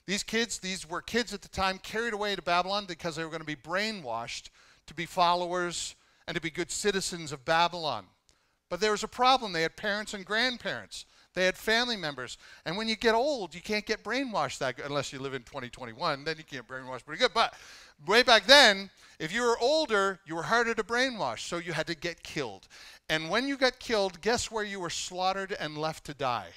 [0.05, 3.29] These kids, these were kids at the time carried away to Babylon because they were
[3.29, 4.49] going to be brainwashed
[4.87, 5.95] to be followers
[6.27, 8.07] and to be good citizens of Babylon.
[8.69, 9.53] But there was a problem.
[9.53, 11.05] They had parents and grandparents.
[11.39, 12.37] They had family members.
[12.65, 16.25] And when you get old, you can't get brainwashed that unless you live in 2021.
[16.25, 17.33] Then you can't brainwash pretty good.
[17.33, 17.53] But
[18.05, 21.39] way back then, if you were older, you were harder to brainwash.
[21.39, 22.67] So you had to get killed.
[23.07, 26.49] And when you got killed, guess where you were slaughtered and left to die?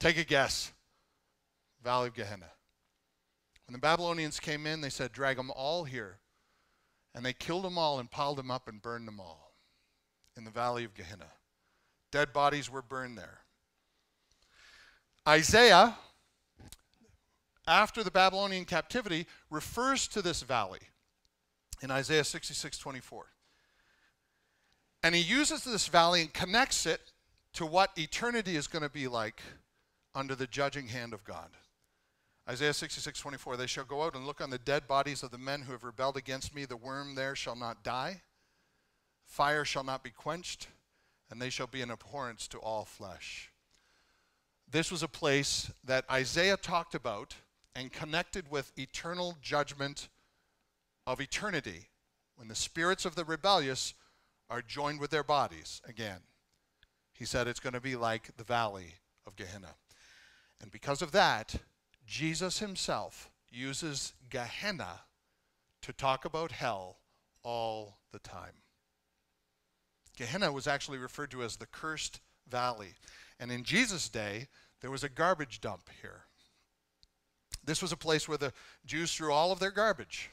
[0.00, 0.72] Take a guess.
[1.84, 2.50] Valley of Gehenna.
[3.68, 6.18] When the Babylonians came in, they said, drag them all here.
[7.14, 9.52] And they killed them all and piled them up and burned them all
[10.36, 11.28] in the valley of Gehenna.
[12.10, 13.43] Dead bodies were burned there.
[15.26, 15.96] Isaiah,
[17.66, 20.80] after the Babylonian captivity, refers to this valley
[21.82, 23.26] in Isaiah 66 24.
[25.02, 27.00] And he uses this valley and connects it
[27.54, 29.42] to what eternity is going to be like
[30.14, 31.50] under the judging hand of God.
[32.48, 35.38] Isaiah 66, 24, they shall go out and look on the dead bodies of the
[35.38, 36.66] men who have rebelled against me.
[36.66, 38.20] The worm there shall not die,
[39.24, 40.68] fire shall not be quenched,
[41.30, 43.50] and they shall be an abhorrence to all flesh.
[44.74, 47.36] This was a place that Isaiah talked about
[47.76, 50.08] and connected with eternal judgment
[51.06, 51.90] of eternity
[52.34, 53.94] when the spirits of the rebellious
[54.50, 56.22] are joined with their bodies again.
[57.12, 58.94] He said it's going to be like the valley
[59.28, 59.76] of Gehenna.
[60.60, 61.54] And because of that,
[62.04, 65.02] Jesus himself uses Gehenna
[65.82, 66.98] to talk about hell
[67.44, 68.64] all the time.
[70.16, 72.94] Gehenna was actually referred to as the cursed valley.
[73.38, 74.48] And in Jesus' day,
[74.84, 76.24] there was a garbage dump here.
[77.64, 78.52] This was a place where the
[78.84, 80.28] Jews threw all of their garbage.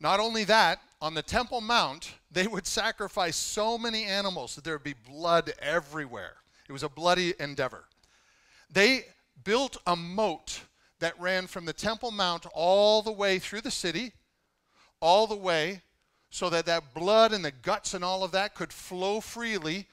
[0.00, 4.72] Not only that, on the Temple Mount, they would sacrifice so many animals that there
[4.72, 6.36] would be blood everywhere.
[6.66, 7.84] It was a bloody endeavor.
[8.72, 9.04] They
[9.44, 10.62] built a moat
[11.00, 14.14] that ran from the Temple Mount all the way through the city,
[15.02, 15.82] all the way,
[16.30, 19.86] so that that blood and the guts and all of that could flow freely,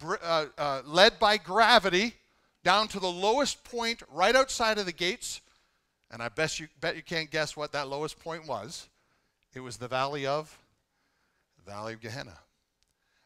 [0.00, 2.14] uh, uh, led by gravity,
[2.64, 5.40] down to the lowest point right outside of the gates.
[6.10, 8.88] And I bet you, bet you can't guess what that lowest point was.
[9.54, 10.58] It was the valley of,
[11.64, 12.38] valley of Gehenna.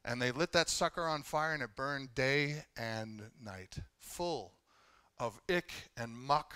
[0.05, 4.53] And they lit that sucker on fire and it burned day and night, full
[5.19, 6.55] of ick and muck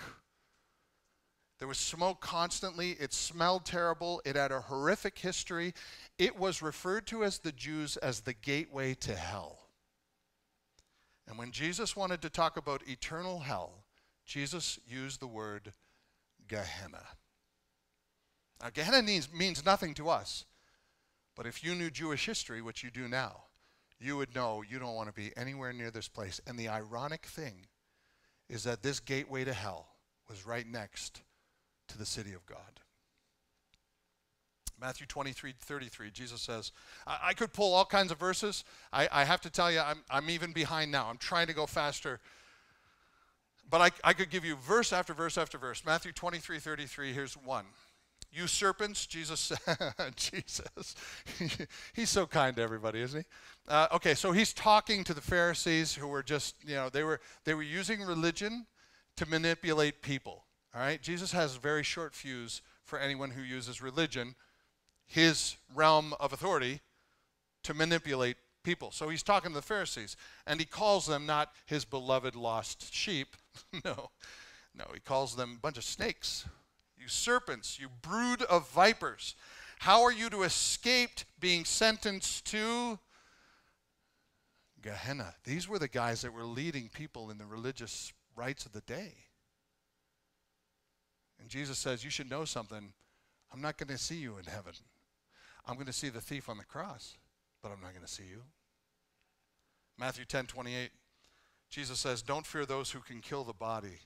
[1.63, 2.91] there was smoke constantly.
[2.99, 4.21] It smelled terrible.
[4.25, 5.73] It had a horrific history.
[6.19, 9.62] It was referred to as the Jews as the gateway to hell.
[11.27, 13.85] And when Jesus wanted to talk about eternal hell,
[14.25, 15.73] Jesus used the word
[16.47, 17.03] Gehenna.
[18.61, 20.45] Now, Gehenna means, means nothing to us.
[21.35, 23.43] But if you knew Jewish history, which you do now,
[23.99, 26.39] you would know you don't want to be anywhere near this place.
[26.45, 27.67] And the ironic thing
[28.49, 29.87] is that this gateway to hell
[30.29, 31.21] was right next
[31.87, 32.81] to the city of God.
[34.83, 36.73] Matthew 23, 33, Jesus says,
[37.07, 38.65] I, I could pull all kinds of verses.
[38.91, 41.07] I, I have to tell you, I'm, I'm even behind now.
[41.09, 42.19] I'm trying to go faster.
[43.69, 45.85] But I, I could give you verse after verse after verse.
[45.85, 47.63] Matthew 23, 33, here's one.
[48.29, 49.53] You serpents, Jesus,
[50.17, 50.95] Jesus,
[51.93, 53.25] he's so kind to everybody, isn't he?
[53.71, 57.21] Uh, okay, so he's talking to the Pharisees who were just, you know, they were
[57.45, 58.65] they were using religion
[59.15, 60.43] to manipulate people.
[60.75, 61.01] All right?
[61.01, 64.35] Jesus has a very short fuse for anyone who uses religion,
[65.05, 66.81] his realm of authority,
[67.63, 68.91] to manipulate people.
[68.91, 70.15] So he's talking to the Pharisees,
[70.47, 73.35] and he calls them not his beloved lost sheep.
[73.85, 74.09] no,
[74.75, 76.45] no, he calls them a bunch of snakes.
[76.97, 79.35] You serpents, you brood of vipers.
[79.79, 82.97] How are you to escape being sentenced to
[84.81, 85.35] Gehenna?
[85.43, 89.13] These were the guys that were leading people in the religious rites of the day.
[91.39, 92.93] And Jesus says, You should know something.
[93.51, 94.73] I'm not going to see you in heaven.
[95.65, 97.17] I'm going to see the thief on the cross,
[97.61, 98.43] but I'm not going to see you.
[99.97, 100.91] Matthew 10 28,
[101.69, 103.99] Jesus says, Don't fear those who can kill the body,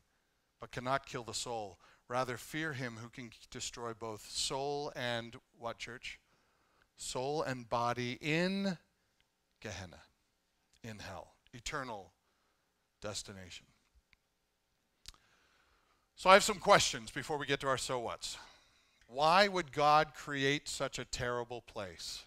[0.59, 1.79] but cannot kill the soul.
[2.09, 6.19] Rather, fear him who can destroy both soul and what, church?
[6.97, 8.77] soul and body in
[9.61, 10.01] Gehenna,
[10.83, 12.11] in hell, eternal
[13.01, 13.67] destination.
[16.15, 18.37] So I have some questions before we get to our so whats.
[19.07, 22.25] Why would God create such a terrible place?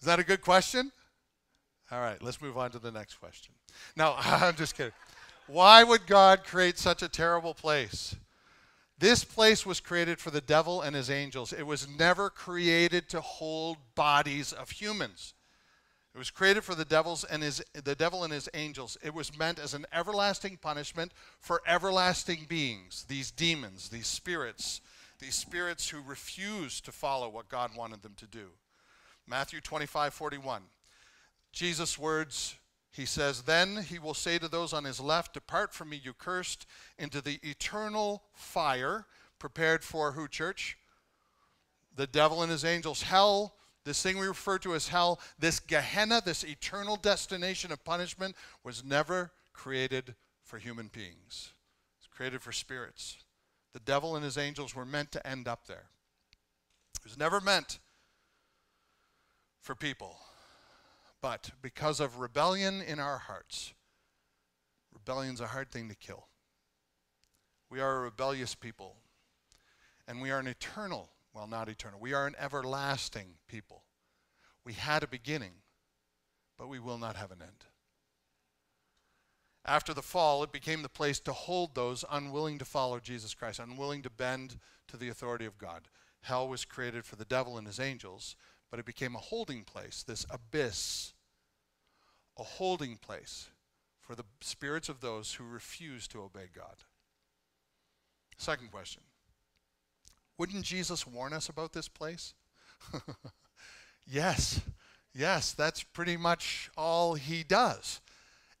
[0.00, 0.92] Is that a good question?
[1.90, 3.54] All right, let's move on to the next question.
[3.96, 4.92] No, I'm just kidding.
[5.46, 8.14] Why would God create such a terrible place?
[8.98, 11.52] This place was created for the devil and his angels.
[11.52, 15.34] It was never created to hold bodies of humans.
[16.14, 18.98] It was created for the devils and his the devil and his angels.
[19.04, 24.80] It was meant as an everlasting punishment for everlasting beings, these demons, these spirits,
[25.18, 28.48] these spirits who refused to follow what God wanted them to do.
[29.26, 30.62] Matthew 25, 41.
[31.52, 32.54] Jesus' words,
[32.90, 36.12] he says, Then he will say to those on his left, Depart from me, you
[36.12, 36.66] cursed,
[36.98, 39.06] into the eternal fire
[39.38, 40.78] prepared for who, church?
[41.96, 43.02] The devil and his angels.
[43.02, 43.54] Hell
[43.88, 48.84] this thing we refer to as hell, this Gehenna, this eternal destination of punishment, was
[48.84, 51.52] never created for human beings.
[51.98, 53.16] It's created for spirits.
[53.72, 55.90] The devil and his angels were meant to end up there.
[56.96, 57.78] It was never meant
[59.60, 60.18] for people.
[61.20, 63.74] But because of rebellion in our hearts,
[64.92, 66.26] rebellion's a hard thing to kill.
[67.70, 68.96] We are a rebellious people.
[70.06, 72.00] And we are an eternal well, not eternal.
[72.00, 73.84] We are an everlasting people.
[74.64, 75.52] We had a beginning,
[76.58, 77.66] but we will not have an end.
[79.68, 83.58] After the fall, it became the place to hold those unwilling to follow Jesus Christ,
[83.58, 85.88] unwilling to bend to the authority of God.
[86.22, 88.34] Hell was created for the devil and his angels,
[88.70, 91.12] but it became a holding place, this abyss,
[92.38, 93.50] a holding place
[94.00, 96.84] for the spirits of those who refuse to obey God.
[98.38, 99.02] Second question
[100.38, 102.32] wouldn't Jesus warn us about this place?
[104.06, 104.62] yes,
[105.12, 108.00] yes, that's pretty much all he does.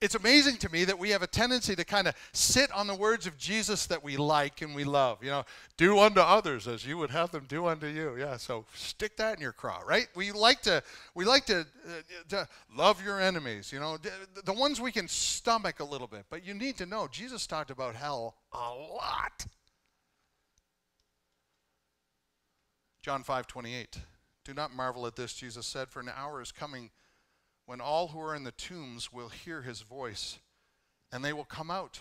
[0.00, 2.94] It's amazing to me that we have a tendency to kind of sit on the
[2.94, 5.24] words of Jesus that we like and we love.
[5.24, 5.44] You know,
[5.76, 8.16] do unto others as you would have them do unto you.
[8.16, 10.06] Yeah, so stick that in your craw, right?
[10.14, 10.84] We like to
[11.16, 11.92] we like to, uh,
[12.28, 13.72] to love your enemies.
[13.72, 14.12] You know, the,
[14.44, 16.26] the ones we can stomach a little bit.
[16.30, 19.46] But you need to know Jesus talked about hell a lot.
[23.02, 23.98] John 5 28.
[24.44, 26.90] Do not marvel at this, Jesus said, for an hour is coming
[27.68, 30.38] when all who are in the tombs will hear his voice,
[31.12, 32.00] and they will come out.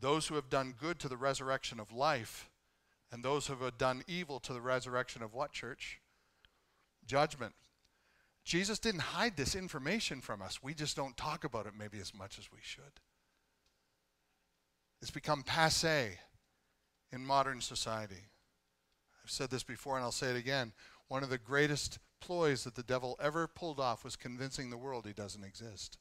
[0.00, 2.50] Those who have done good to the resurrection of life,
[3.12, 6.00] and those who have done evil to the resurrection of what, church?
[7.06, 7.54] Judgment.
[8.44, 10.60] Jesus didn't hide this information from us.
[10.60, 12.82] We just don't talk about it maybe as much as we should.
[15.00, 16.18] It's become passe
[17.12, 18.26] in modern society.
[19.22, 20.72] I've said this before and I'll say it again.
[21.06, 25.06] One of the greatest ploys that the devil ever pulled off was convincing the world
[25.06, 25.98] he doesn't exist.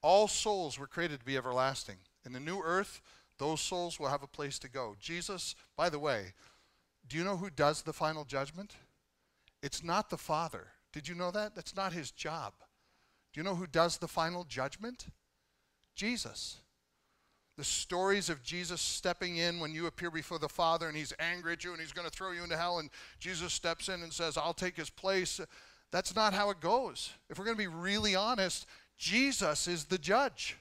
[0.00, 1.98] All souls were created to be everlasting.
[2.24, 3.02] In the new earth,
[3.38, 4.96] those souls will have a place to go.
[4.98, 6.32] Jesus, by the way,
[7.06, 8.76] do you know who does the final judgment?
[9.62, 10.68] It's not the Father.
[10.92, 11.54] Did you know that?
[11.54, 12.54] That's not his job.
[13.32, 15.06] Do you know who does the final judgment?
[15.94, 16.58] Jesus
[17.56, 21.52] the stories of Jesus stepping in when you appear before the Father and he's angry
[21.52, 24.12] at you and he's going to throw you into hell, and Jesus steps in and
[24.12, 25.40] says, I'll take his place.
[25.90, 27.10] That's not how it goes.
[27.28, 30.56] If we're going to be really honest, Jesus is the judge.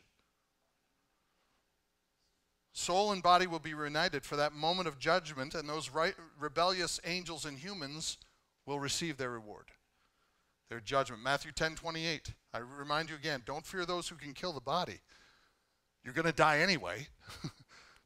[2.73, 6.99] Soul and body will be reunited for that moment of judgment, and those right, rebellious
[7.05, 8.17] angels and humans
[8.65, 9.65] will receive their reward,
[10.69, 11.21] their judgment.
[11.21, 12.33] Matthew 10 28.
[12.53, 14.99] I remind you again don't fear those who can kill the body
[16.03, 17.07] you're going to die anyway.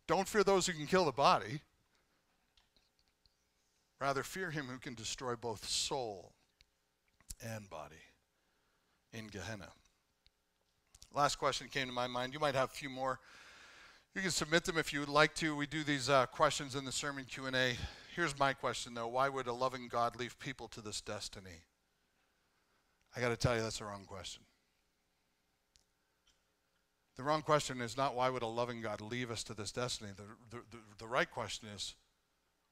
[0.08, 1.62] Don't fear those who can kill the body.
[4.00, 6.34] Rather, fear him who can destroy both soul
[7.42, 7.96] and body
[9.14, 9.70] in Gehenna.
[11.14, 12.34] Last question came to my mind.
[12.34, 13.20] You might have a few more.
[14.14, 15.56] You can submit them if you would like to.
[15.56, 17.76] We do these uh, questions in the sermon Q&A.
[18.16, 19.08] Here's my question, though.
[19.08, 21.64] Why would a loving God leave people to this destiny?
[23.16, 24.44] I got to tell you, that's the wrong question.
[27.16, 30.12] The wrong question is not why would a loving God leave us to this destiny?
[30.16, 31.96] The, the, the, the right question is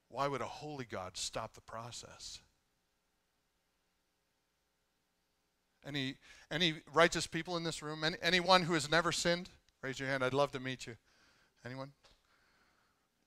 [0.10, 2.40] why would a holy God stop the process?
[5.86, 6.16] Any,
[6.52, 8.04] any righteous people in this room?
[8.04, 9.50] Any, anyone who has never sinned?
[9.82, 10.24] Raise your hand.
[10.24, 10.96] I'd love to meet you.
[11.66, 11.92] Anyone?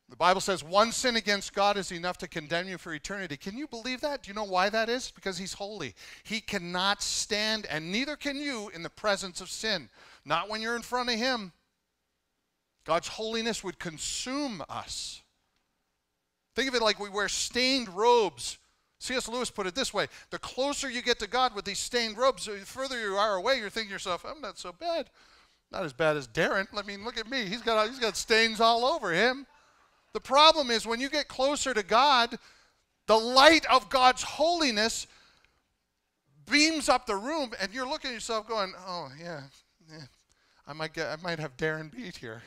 [0.09, 3.37] The Bible says one sin against God is enough to condemn you for eternity.
[3.37, 4.23] Can you believe that?
[4.23, 5.11] Do you know why that is?
[5.11, 5.95] Because He's holy.
[6.23, 9.89] He cannot stand, and neither can you, in the presence of sin.
[10.27, 11.53] Not when you're in front of Him.
[12.85, 15.23] God's holiness would consume us.
[16.55, 18.59] Think of it like we wear stained robes
[18.99, 19.29] C.S.
[19.29, 22.47] Lewis put it this way the closer you get to God with these stained robes,
[22.47, 25.11] the further you are away, you're thinking to yourself, I'm not so bad.
[25.73, 26.67] Not as bad as Darren.
[26.77, 27.47] I mean, look at me.
[27.47, 29.47] He's got, he's got stains all over him.
[30.13, 32.39] The problem is when you get closer to God,
[33.07, 35.07] the light of God's holiness
[36.51, 39.43] beams up the room, and you're looking at yourself going, oh, yeah,
[39.91, 40.05] yeah.
[40.67, 42.43] I, might get, I might have Darren beat here.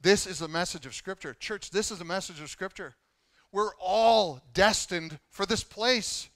[0.00, 1.34] This is the message of Scripture.
[1.34, 2.94] Church, this is the message of Scripture.
[3.52, 6.28] We're all destined for this place.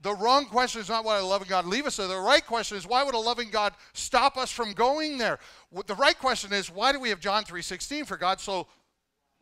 [0.00, 2.06] The wrong question is not why a loving God leave us there.
[2.06, 5.38] The right question is why would a loving God stop us from going there?
[5.86, 8.68] The right question is why do we have John 3:16 for God so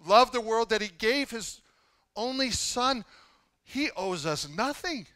[0.07, 1.61] loved the world that he gave his
[2.14, 3.05] only son.
[3.64, 5.07] He owes us nothing.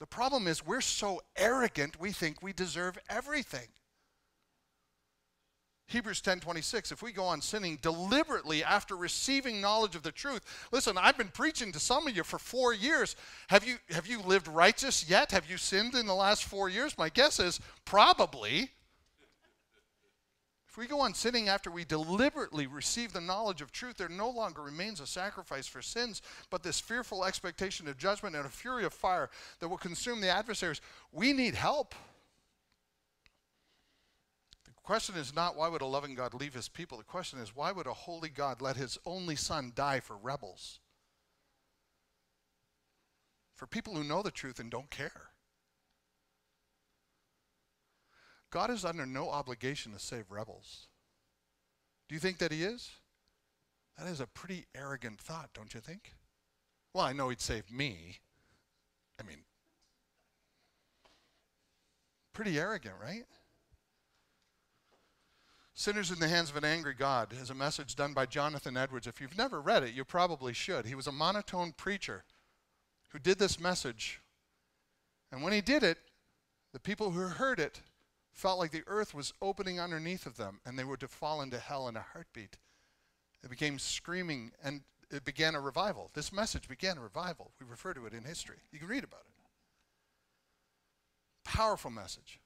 [0.00, 3.68] The problem is we're so arrogant we think we deserve everything.
[5.88, 10.42] Hebrews 10:26 if we go on sinning deliberately after receiving knowledge of the truth.
[10.72, 13.16] Listen, I've been preaching to some of you for 4 years.
[13.48, 15.32] Have you have you lived righteous yet?
[15.32, 16.96] Have you sinned in the last 4 years?
[16.96, 18.70] My guess is probably.
[20.70, 24.30] If we go on sinning after we deliberately receive the knowledge of truth, there no
[24.30, 28.84] longer remains a sacrifice for sins, but this fearful expectation of judgment and a fury
[28.84, 30.80] of fire that will consume the adversaries.
[31.10, 31.96] We need help
[34.64, 36.98] The question is not why would a loving God leave his people?
[36.98, 40.78] The question is why would a holy God let his only son die for rebels?
[43.56, 45.29] For people who know the truth and don't care.
[48.50, 50.88] God is under no obligation to save rebels.
[52.08, 52.90] Do you think that he is?
[53.96, 56.14] That is a pretty arrogant thought, don't you think?
[56.92, 58.18] Well, I know he'd save me.
[59.20, 59.44] I mean,
[62.32, 63.24] pretty arrogant, right?
[65.74, 69.06] Sinners in the Hands of an Angry God is a message done by Jonathan Edwards.
[69.06, 70.86] If you've never read it, you probably should.
[70.86, 72.24] He was a monotone preacher
[73.10, 74.20] who did this message.
[75.30, 75.98] And when he did it,
[76.72, 77.80] the people who heard it
[78.40, 81.58] felt like the earth was opening underneath of them and they were to fall into
[81.58, 82.56] hell in a heartbeat.
[83.44, 84.80] It became screaming and
[85.10, 86.10] it began a revival.
[86.14, 87.52] This message began a revival.
[87.60, 88.56] We refer to it in history.
[88.72, 89.34] You can read about it.
[91.44, 92.40] Powerful message.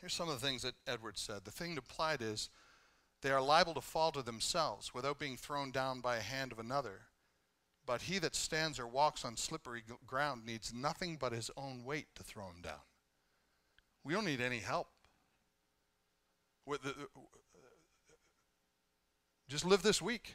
[0.00, 1.44] Here's some of the things that Edwards said.
[1.44, 2.48] The thing applied is
[3.22, 6.58] they are liable to fall to themselves without being thrown down by a hand of
[6.58, 7.02] another.
[7.86, 12.08] But he that stands or walks on slippery ground needs nothing but his own weight
[12.16, 12.80] to throw him down.
[14.04, 14.88] We don't need any help.
[19.48, 20.34] Just live this week.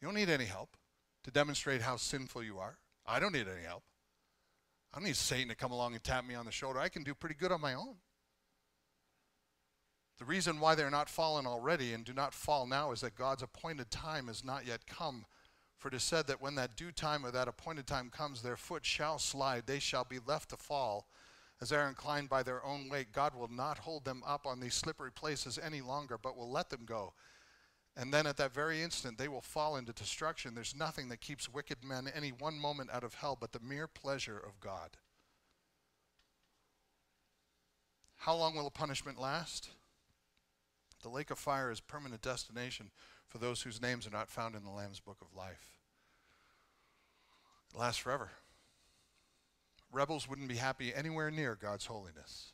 [0.00, 0.76] You don't need any help
[1.24, 2.78] to demonstrate how sinful you are.
[3.06, 3.82] I don't need any help.
[4.92, 6.78] I don't need Satan to come along and tap me on the shoulder.
[6.78, 7.96] I can do pretty good on my own.
[10.18, 13.42] The reason why they're not fallen already and do not fall now is that God's
[13.42, 15.26] appointed time has not yet come.
[15.78, 18.56] For it is said that when that due time or that appointed time comes, their
[18.56, 21.06] foot shall slide, they shall be left to fall.
[21.60, 24.60] As they are inclined by their own weight, God will not hold them up on
[24.60, 27.14] these slippery places any longer, but will let them go.
[27.96, 30.54] And then at that very instant, they will fall into destruction.
[30.54, 33.88] There's nothing that keeps wicked men any one moment out of hell but the mere
[33.88, 34.90] pleasure of God.
[38.18, 39.70] How long will the punishment last?
[41.02, 42.90] The lake of fire is permanent destination
[43.26, 45.78] for those whose names are not found in the Lamb's book of life.
[47.72, 48.30] It lasts forever.
[49.90, 52.52] Rebels wouldn't be happy anywhere near God's holiness.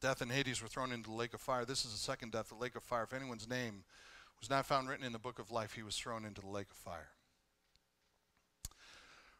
[0.00, 1.64] Death and Hades were thrown into the lake of fire.
[1.64, 3.04] This is the second death, the lake of fire.
[3.04, 3.82] If anyone's name
[4.40, 6.70] was not found written in the book of life, he was thrown into the lake
[6.70, 7.08] of fire.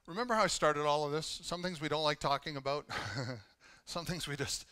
[0.07, 1.41] Remember how I started all of this?
[1.43, 2.87] Some things we don't like talking about,
[3.85, 4.65] some things we just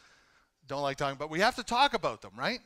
[0.67, 1.31] don't like talking about.
[1.31, 2.61] We have to talk about them, right?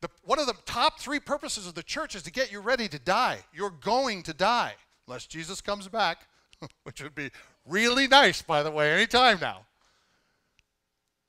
[0.00, 2.86] The, one of the top three purposes of the church is to get you ready
[2.88, 3.40] to die.
[3.52, 4.74] You're going to die,
[5.06, 6.26] unless Jesus comes back,
[6.84, 7.30] which would be
[7.64, 9.66] really nice, by the way, anytime now.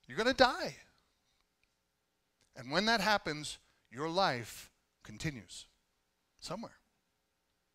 [0.08, 0.78] You're going to die.
[2.56, 3.60] And when that happens,
[3.92, 4.72] your life
[5.04, 5.66] continues
[6.40, 6.78] somewhere.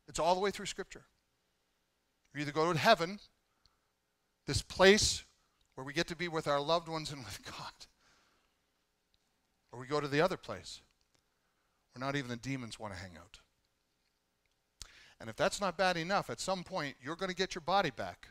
[0.09, 1.05] It's all the way through Scripture.
[2.35, 3.21] You either go to heaven,
[4.47, 5.25] this place
[5.75, 7.73] where we get to be with our loved ones and with God.
[9.71, 10.81] Or we go to the other place
[11.93, 13.39] where not even the demons want to hang out.
[15.23, 17.91] And if that's not bad enough, at some point you're going to get your body
[17.91, 18.27] back.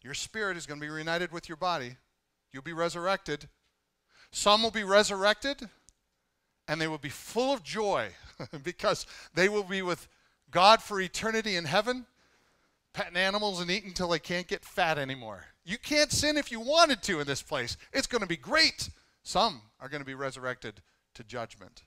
[0.00, 1.96] Your spirit is going to be reunited with your body.
[2.52, 3.48] You'll be resurrected.
[4.30, 5.68] Some will be resurrected
[6.68, 8.10] and they will be full of joy
[8.62, 10.06] because they will be with
[10.52, 12.06] God for eternity in heaven,
[12.92, 15.46] petting animals and eating until they can't get fat anymore.
[15.64, 17.76] You can't sin if you wanted to in this place.
[17.92, 18.88] It's going to be great.
[19.24, 20.80] Some are going to be resurrected
[21.14, 21.82] to judgment.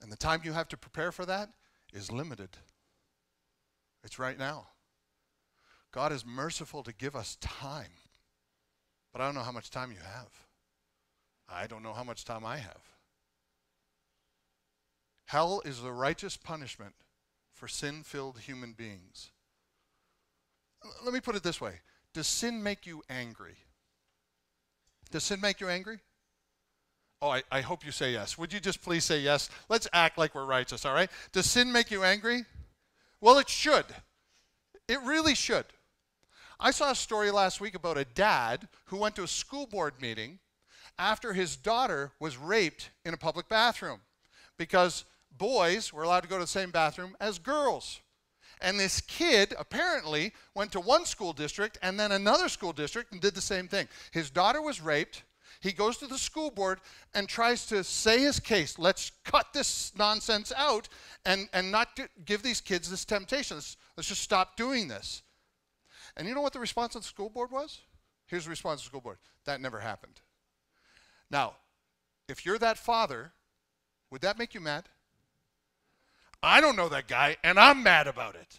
[0.00, 1.48] And the time you have to prepare for that
[1.94, 2.50] is limited.
[4.02, 4.66] It's right now.
[5.92, 7.92] God is merciful to give us time.
[9.12, 10.28] But I don't know how much time you have.
[11.48, 12.82] I don't know how much time I have.
[15.26, 16.94] Hell is the righteous punishment
[17.52, 19.30] for sin filled human beings.
[21.04, 21.80] Let me put it this way
[22.12, 23.56] Does sin make you angry?
[25.10, 26.00] Does sin make you angry?
[27.22, 28.36] Oh, I, I hope you say yes.
[28.36, 29.48] Would you just please say yes?
[29.68, 31.10] Let's act like we're righteous, all right?
[31.32, 32.44] Does sin make you angry?
[33.20, 33.86] Well, it should.
[34.88, 35.64] It really should.
[36.60, 39.94] I saw a story last week about a dad who went to a school board
[40.00, 40.38] meeting
[40.98, 44.00] after his daughter was raped in a public bathroom
[44.56, 45.04] because
[45.36, 48.00] boys were allowed to go to the same bathroom as girls.
[48.60, 53.20] And this kid apparently went to one school district and then another school district and
[53.20, 53.88] did the same thing.
[54.12, 55.22] His daughter was raped.
[55.64, 56.80] He goes to the school board
[57.14, 58.78] and tries to say his case.
[58.78, 60.90] Let's cut this nonsense out
[61.24, 63.56] and, and not give these kids this temptation.
[63.56, 65.22] Let's, let's just stop doing this.
[66.18, 67.80] And you know what the response of the school board was?
[68.26, 70.20] Here's the response of the school board that never happened.
[71.30, 71.54] Now,
[72.28, 73.32] if you're that father,
[74.10, 74.84] would that make you mad?
[76.42, 78.58] I don't know that guy, and I'm mad about it.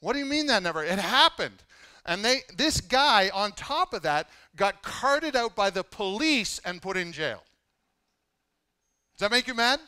[0.00, 0.82] What do you mean that never?
[0.82, 1.62] It happened.
[2.08, 6.80] And they, this guy, on top of that, got carted out by the police and
[6.80, 7.42] put in jail.
[9.18, 9.78] Does that make you mad?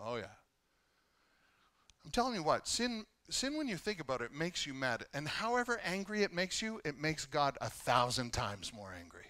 [0.00, 0.26] Oh, yeah.
[2.04, 5.04] I'm telling you what, sin, sin, when you think about it, makes you mad.
[5.12, 9.26] And however angry it makes you, it makes God a thousand times more angry.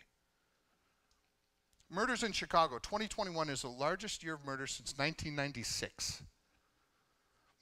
[1.88, 6.22] Murders in Chicago, 2021 is the largest year of murder since 1996.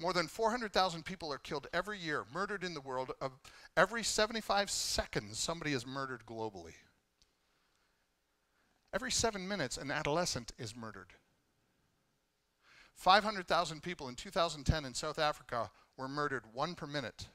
[0.05, 3.13] More than 400,000 people are killed every year, murdered in the world.
[3.23, 3.33] Of
[3.75, 6.75] every 75 seconds, somebody is murdered globally.
[8.93, 11.15] Every seven minutes, an adolescent is murdered.
[12.97, 17.29] 500,000 people in 2010 in South Africa were murdered, one per minute.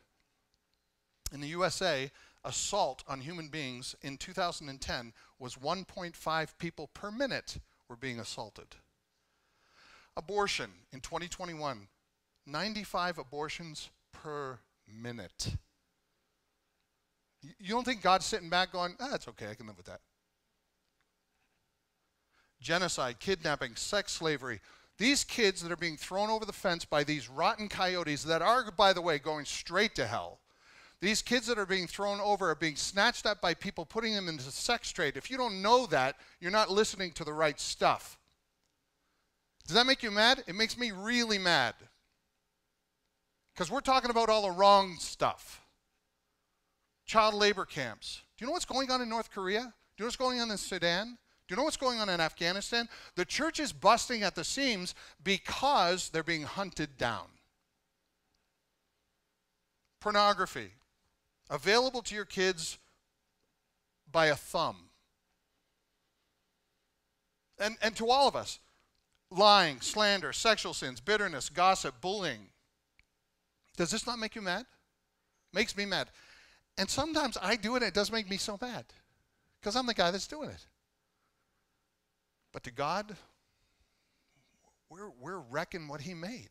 [1.34, 2.11] In the USA,
[2.43, 7.57] assault on human beings in 2010 was 1.5 people per minute
[7.88, 8.76] were being assaulted.
[10.15, 11.88] Abortion in 2021
[12.46, 15.56] 95 abortions per minute.
[17.42, 20.02] You don't think God's sitting back going, ah, that's okay, I can live with that.
[22.62, 24.60] Genocide, kidnapping, sex slavery.
[24.98, 28.70] These kids that are being thrown over the fence by these rotten coyotes that are,
[28.72, 30.40] by the way, going straight to hell.
[31.02, 34.28] These kids that are being thrown over are being snatched up by people putting them
[34.28, 35.16] into sex trade.
[35.16, 38.20] If you don't know that, you're not listening to the right stuff.
[39.66, 40.44] Does that make you mad?
[40.48, 41.76] It makes me really mad.
[43.60, 45.66] Because we're talking about all the wrong stuff.
[47.05, 48.22] Child labor camps.
[48.38, 49.60] Do you know what's going on in North Korea?
[49.60, 49.66] Do
[49.97, 51.18] you know what's going on in Sudan?
[51.45, 52.88] Do you know what's going on in Afghanistan?
[53.18, 57.26] The church is busting at the seams because they're being hunted down.
[59.99, 60.72] Pornography.
[61.49, 62.78] Available to your kids
[64.10, 64.78] by a thumb.
[67.60, 68.60] And, and to all of us
[69.30, 72.51] lying, slander, sexual sins, bitterness, gossip, bullying,
[73.80, 74.66] does this not make you mad?
[75.54, 76.10] Makes me mad.
[76.78, 78.84] And sometimes I do it and it does make me so mad
[79.58, 80.68] because I'm the guy that's doing it.
[82.52, 83.16] But to God,
[84.90, 86.50] we're, we're wrecking what He made.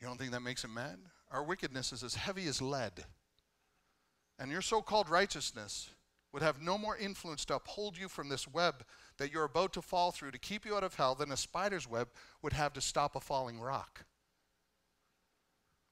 [0.00, 0.98] You don't think that makes Him mad?
[1.32, 3.04] Our wickedness is as heavy as lead.
[4.38, 5.90] And your so called righteousness
[6.32, 8.84] would have no more influence to uphold you from this web
[9.16, 11.90] that you're about to fall through to keep you out of hell than a spider's
[11.90, 12.10] web
[12.42, 14.04] would have to stop a falling rock.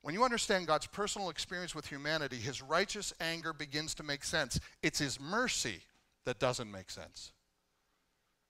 [0.07, 4.61] When you understand God's personal experience with humanity, his righteous anger begins to make sense.
[4.81, 5.81] It's his mercy
[6.27, 7.33] that doesn't make sense.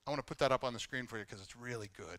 [0.07, 2.19] I want to put that up on the screen for you because it's really good.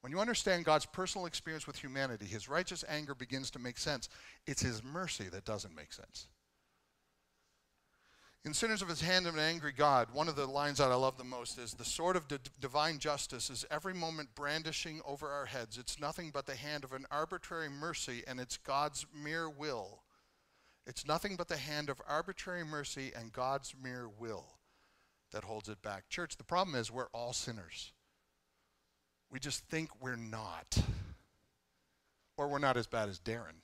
[0.00, 4.08] When you understand God's personal experience with humanity, his righteous anger begins to make sense.
[4.44, 6.26] It's his mercy that doesn't make sense.
[8.42, 10.94] In Sinners of His Hand of an Angry God, one of the lines that I
[10.94, 12.24] love the most is The sword of
[12.58, 15.76] divine justice is every moment brandishing over our heads.
[15.76, 20.04] It's nothing but the hand of an arbitrary mercy, and it's God's mere will.
[20.86, 24.46] It's nothing but the hand of arbitrary mercy and God's mere will
[25.32, 26.08] that holds it back.
[26.08, 27.92] Church, the problem is we're all sinners.
[29.30, 30.78] We just think we're not,
[32.38, 33.60] or we're not as bad as Darren.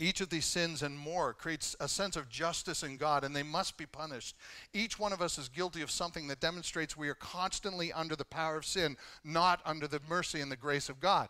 [0.00, 3.42] Each of these sins and more creates a sense of justice in God, and they
[3.42, 4.34] must be punished.
[4.72, 8.24] Each one of us is guilty of something that demonstrates we are constantly under the
[8.24, 11.28] power of sin, not under the mercy and the grace of God.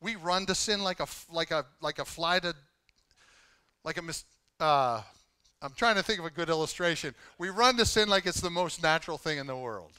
[0.00, 2.52] We run to sin like a like a like a fly to
[3.84, 4.24] like a mis,
[4.58, 5.02] uh,
[5.62, 7.14] I'm trying to think of a good illustration.
[7.38, 9.92] We run to sin like it's the most natural thing in the world.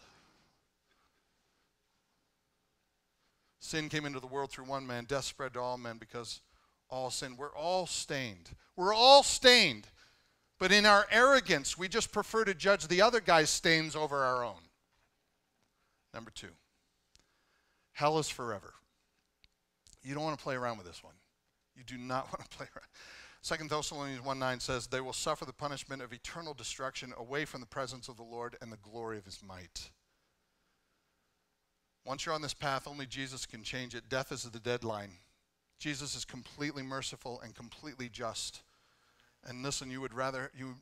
[3.62, 6.42] Sin came into the world through one man, death spread to all men because
[6.92, 7.36] all sin.
[7.38, 8.50] We're all stained.
[8.76, 9.88] We're all stained.
[10.60, 14.44] But in our arrogance, we just prefer to judge the other guy's stains over our
[14.44, 14.62] own.
[16.14, 16.52] Number two,
[17.94, 18.74] hell is forever.
[20.04, 21.16] You don't want to play around with this one.
[21.76, 22.88] You do not want to play around.
[23.42, 27.62] Second Thessalonians 1 9 says, They will suffer the punishment of eternal destruction away from
[27.62, 29.90] the presence of the Lord and the glory of his might.
[32.06, 34.10] Once you're on this path, only Jesus can change it.
[34.10, 35.14] Death is the deadline.
[35.82, 38.62] Jesus is completely merciful and completely just.
[39.44, 40.76] And listen, you would rather, you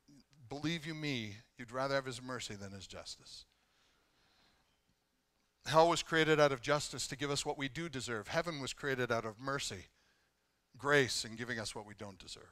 [0.49, 3.45] believe you me, you'd rather have his mercy than his justice.
[5.65, 8.27] Hell was created out of justice to give us what we do deserve.
[8.27, 9.85] Heaven was created out of mercy,
[10.77, 12.51] grace, and giving us what we don't deserve.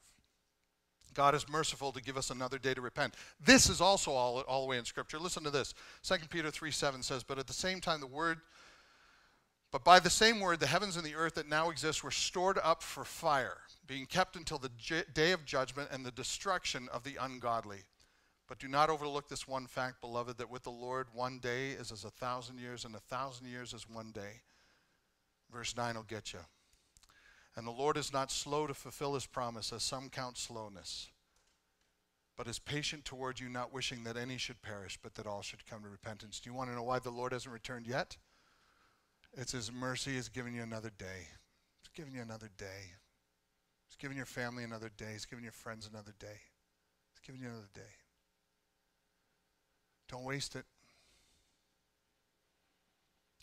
[1.13, 3.15] God is merciful to give us another day to repent.
[3.43, 5.19] This is also all, all the way in Scripture.
[5.19, 5.73] Listen to this.
[6.03, 8.39] 2 Peter 3 7 says, But at the same time, the word,
[9.71, 12.57] but by the same word, the heavens and the earth that now exist were stored
[12.63, 17.03] up for fire, being kept until the j- day of judgment and the destruction of
[17.03, 17.79] the ungodly.
[18.47, 21.91] But do not overlook this one fact, beloved, that with the Lord one day is
[21.91, 24.41] as a thousand years, and a thousand years as one day.
[25.51, 26.39] Verse 9 will get you.
[27.57, 31.09] And the Lord is not slow to fulfill his promise, as some count slowness,
[32.37, 35.65] but is patient toward you, not wishing that any should perish, but that all should
[35.65, 36.39] come to repentance.
[36.39, 38.15] Do you want to know why the Lord hasn't returned yet?
[39.39, 41.27] It's his mercy has giving you another day.
[41.79, 42.95] He's giving you another day.
[43.87, 45.13] He's giving your family another day.
[45.13, 46.41] He's giving your friends another day.
[47.13, 47.81] He's giving you another day.
[50.09, 50.65] Don't waste it.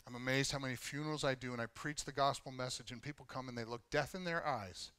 [0.07, 3.25] I'm amazed how many funerals I do and I preach the gospel message and people
[3.25, 4.91] come and they look death in their eyes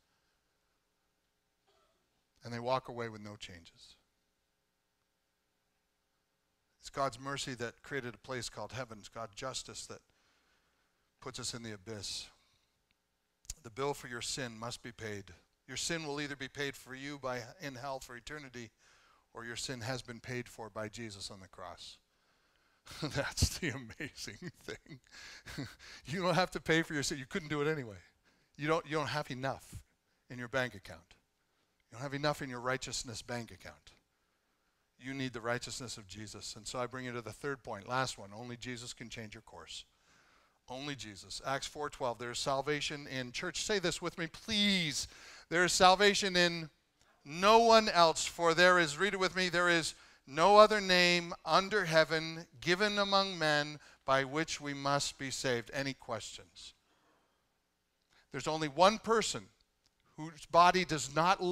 [2.44, 3.98] and they walk away with no changes.
[6.80, 8.98] It's God's mercy that created a place called heaven.
[9.00, 10.00] It's God's justice that
[11.26, 12.28] puts us in the abyss.
[13.64, 15.24] The bill for your sin must be paid.
[15.68, 18.70] Your sin will either be paid for you by in hell for eternity
[19.34, 21.98] or your sin has been paid for by Jesus on the cross.
[23.02, 25.00] That's the amazing thing.
[26.06, 27.18] you don't have to pay for your sin.
[27.18, 27.98] You couldn't do it anyway.
[28.56, 29.76] You don't, you don't have enough
[30.30, 31.16] in your bank account.
[31.90, 33.94] You don't have enough in your righteousness bank account.
[35.00, 36.56] You need the righteousness of Jesus.
[36.56, 38.30] And so I bring you to the third point, last one.
[38.32, 39.86] Only Jesus can change your course.
[40.68, 41.42] Only Jesus.
[41.46, 42.18] Acts 4:12.
[42.18, 43.64] There is salvation in church.
[43.64, 45.08] Say this with me, please.
[45.50, 46.70] There is salvation in
[47.24, 49.96] no one else, for there is, read it with me, there is
[50.28, 55.72] no other name under heaven given among men by which we must be saved.
[55.74, 56.74] Any questions?
[58.32, 59.48] There's only one person
[60.18, 61.44] whose body does not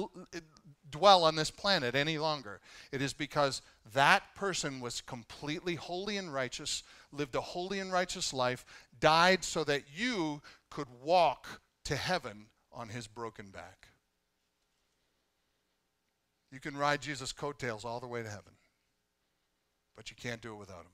[0.90, 2.60] dwell on this planet any longer.
[2.92, 3.62] It is because
[3.92, 6.82] that person was completely holy and righteous,
[7.16, 8.64] lived a holy and righteous life,
[9.00, 13.88] died so that you could walk to heaven on his broken back.
[16.50, 18.52] You can ride Jesus' coattails all the way to heaven,
[19.96, 20.92] but you can't do it without him.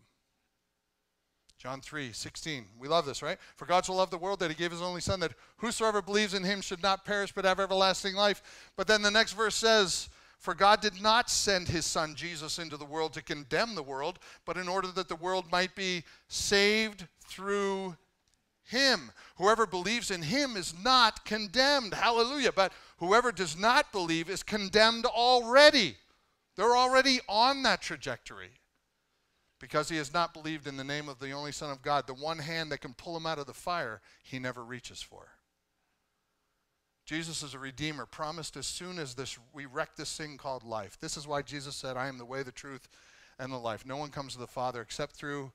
[1.58, 2.64] John 3, 16.
[2.78, 3.36] We love this, right?
[3.56, 6.32] For God so loved the world that he gave his only Son, that whosoever believes
[6.32, 8.70] in him should not perish but have everlasting life.
[8.78, 10.08] But then the next verse says,
[10.40, 14.18] For God did not send his Son Jesus into the world to condemn the world,
[14.46, 17.94] but in order that the world might be saved through
[18.64, 19.12] him.
[19.36, 21.92] Whoever believes in him is not condemned.
[21.92, 22.52] Hallelujah.
[22.52, 25.96] But whoever does not believe is condemned already.
[26.56, 28.60] They're already on that trajectory
[29.58, 32.14] because he has not believed in the name of the only Son of God, the
[32.14, 35.28] one hand that can pull him out of the fire, he never reaches for.
[37.10, 40.96] Jesus is a redeemer, promised as soon as this we wreck this thing called life.
[41.00, 42.88] This is why Jesus said, I am the way, the truth,
[43.36, 43.84] and the life.
[43.84, 45.50] No one comes to the Father except through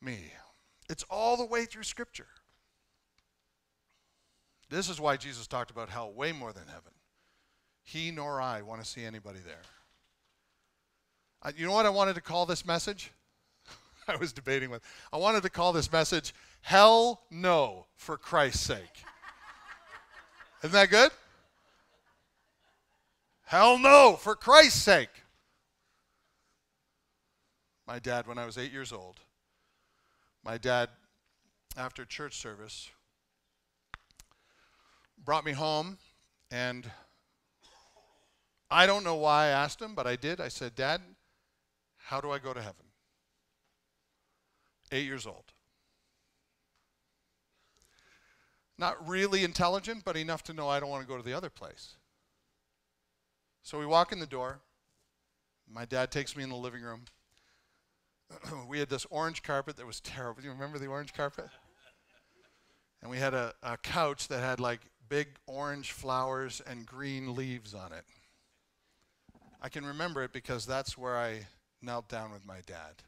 [0.00, 0.32] me.
[0.90, 2.26] It's all the way through Scripture.
[4.68, 6.92] This is why Jesus talked about hell way more than heaven.
[7.84, 9.62] He nor I want to see anybody there.
[11.56, 13.12] You know what I wanted to call this message?
[14.08, 14.82] I was debating with.
[15.12, 19.04] I wanted to call this message Hell No for Christ's sake.
[20.62, 21.10] Isn't that good?
[23.44, 25.10] Hell no for Christ's sake.
[27.86, 29.18] My dad, when I was eight years old,
[30.44, 30.88] my dad,
[31.76, 32.90] after church service,
[35.24, 35.98] brought me home,
[36.50, 36.90] and
[38.70, 40.40] I don't know why I asked him, but I did.
[40.40, 41.00] I said, Dad,
[41.96, 42.86] how do I go to heaven?
[44.92, 45.44] Eight years old.
[48.82, 51.50] Not really intelligent, but enough to know I don't want to go to the other
[51.50, 51.94] place.
[53.62, 54.58] So we walk in the door.
[55.72, 57.04] My dad takes me in the living room.
[58.68, 60.40] we had this orange carpet that was terrible.
[60.40, 61.44] Do you remember the orange carpet?
[63.00, 67.74] And we had a, a couch that had like big orange flowers and green leaves
[67.74, 68.04] on it.
[69.60, 71.46] I can remember it because that's where I
[71.80, 73.04] knelt down with my dad.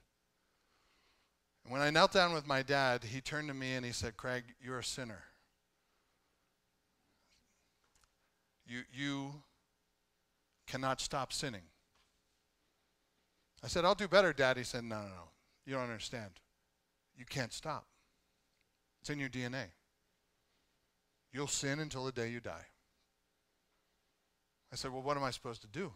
[1.65, 4.17] And when I knelt down with my dad, he turned to me and he said,
[4.17, 5.25] Craig, you're a sinner.
[8.67, 9.33] You, you
[10.67, 11.63] cannot stop sinning.
[13.63, 14.57] I said, I'll do better, Dad.
[14.57, 15.29] He said, No, no, no.
[15.67, 16.31] You don't understand.
[17.17, 17.87] You can't stop.
[19.01, 19.67] It's in your DNA.
[21.33, 22.67] You'll sin until the day you die.
[24.73, 25.93] I said, Well, what am I supposed to do?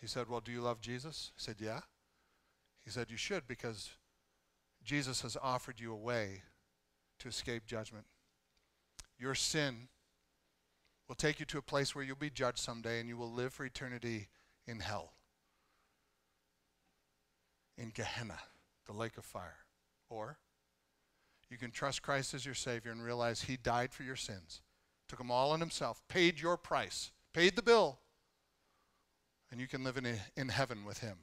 [0.00, 1.32] He said, Well, do you love Jesus?
[1.36, 1.80] I said, Yeah.
[2.84, 3.90] He said, You should because
[4.84, 6.42] Jesus has offered you a way
[7.18, 8.06] to escape judgment.
[9.18, 9.88] Your sin
[11.08, 13.52] will take you to a place where you'll be judged someday and you will live
[13.52, 14.28] for eternity
[14.66, 15.14] in hell,
[17.78, 18.38] in Gehenna,
[18.86, 19.56] the lake of fire.
[20.10, 20.36] Or
[21.50, 24.60] you can trust Christ as your Savior and realize He died for your sins,
[25.08, 27.98] took them all on Himself, paid your price, paid the bill,
[29.50, 30.06] and you can live in,
[30.36, 31.16] in heaven with Him.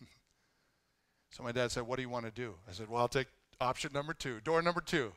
[1.30, 2.54] so my dad said, What do you want to do?
[2.68, 3.28] I said, Well, I'll take
[3.60, 5.12] option number two, door number two.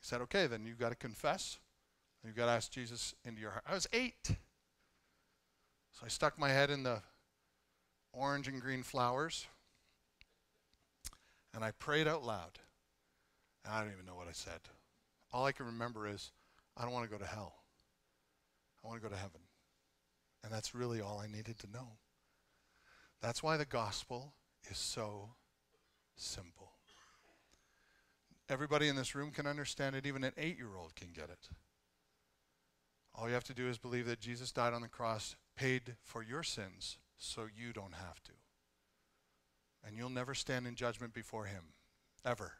[0.00, 1.58] He said, Okay, then you've got to confess
[2.24, 3.64] You've got to ask Jesus into your heart.
[3.66, 4.28] I was eight.
[5.92, 7.00] So I stuck my head in the
[8.12, 9.46] orange and green flowers
[11.54, 12.58] and I prayed out loud.
[13.64, 14.60] And I don't even know what I said.
[15.32, 16.30] All I can remember is,
[16.76, 17.54] I don't want to go to hell.
[18.82, 19.40] I want to go to heaven.
[20.44, 21.88] And that's really all I needed to know.
[23.20, 24.34] That's why the gospel
[24.70, 25.30] is so
[26.16, 26.70] simple.
[28.48, 31.48] Everybody in this room can understand it, even an eight year old can get it.
[33.18, 36.22] All you have to do is believe that Jesus died on the cross, paid for
[36.22, 38.32] your sins, so you don't have to.
[39.84, 41.64] And you'll never stand in judgment before Him,
[42.24, 42.52] ever.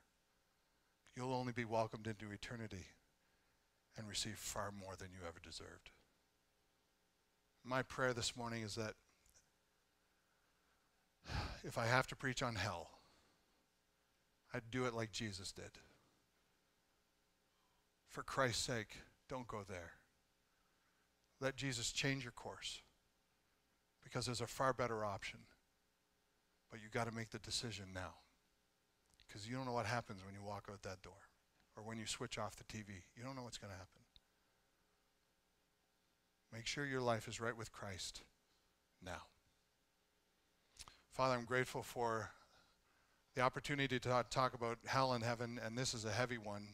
[1.16, 2.86] You'll only be welcomed into eternity
[3.96, 5.90] and receive far more than you ever deserved.
[7.64, 8.94] My prayer this morning is that
[11.62, 12.90] if I have to preach on hell,
[14.52, 15.70] I'd do it like Jesus did.
[18.08, 18.96] For Christ's sake,
[19.28, 19.92] don't go there.
[21.40, 22.82] Let Jesus change your course
[24.02, 25.40] because there's a far better option.
[26.70, 28.14] But you got to make the decision now
[29.26, 31.28] because you don't know what happens when you walk out that door
[31.76, 32.88] or when you switch off the TV.
[33.16, 34.02] You don't know what's going to happen.
[36.52, 38.22] Make sure your life is right with Christ
[39.04, 39.22] now.
[41.12, 42.30] Father, I'm grateful for
[43.34, 46.68] the opportunity to talk about hell and heaven, and this is a heavy one.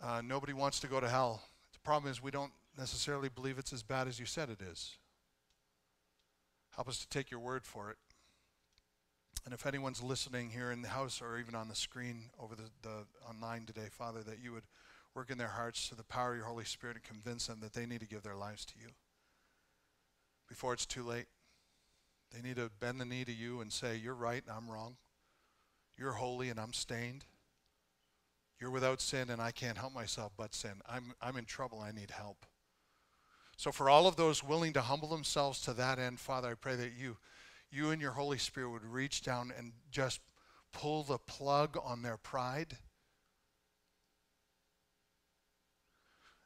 [0.00, 1.42] Uh, nobody wants to go to hell
[1.86, 4.96] problem is we don't necessarily believe it's as bad as you said it is.
[6.74, 7.96] Help us to take your word for it.
[9.44, 12.70] And if anyone's listening here in the house or even on the screen over the,
[12.82, 14.64] the online today, Father, that you would
[15.14, 17.72] work in their hearts to the power of your Holy Spirit and convince them that
[17.72, 18.88] they need to give their lives to you
[20.48, 21.26] before it's too late.
[22.34, 24.96] They need to bend the knee to you and say, You're right and I'm wrong.
[25.96, 27.26] You're holy and I'm stained.
[28.60, 30.80] You're without sin, and I can't help myself but sin.
[30.88, 31.80] I'm, I'm in trouble.
[31.80, 32.46] I need help.
[33.56, 36.76] So, for all of those willing to humble themselves to that end, Father, I pray
[36.76, 37.16] that you,
[37.70, 40.20] you and your Holy Spirit would reach down and just
[40.72, 42.76] pull the plug on their pride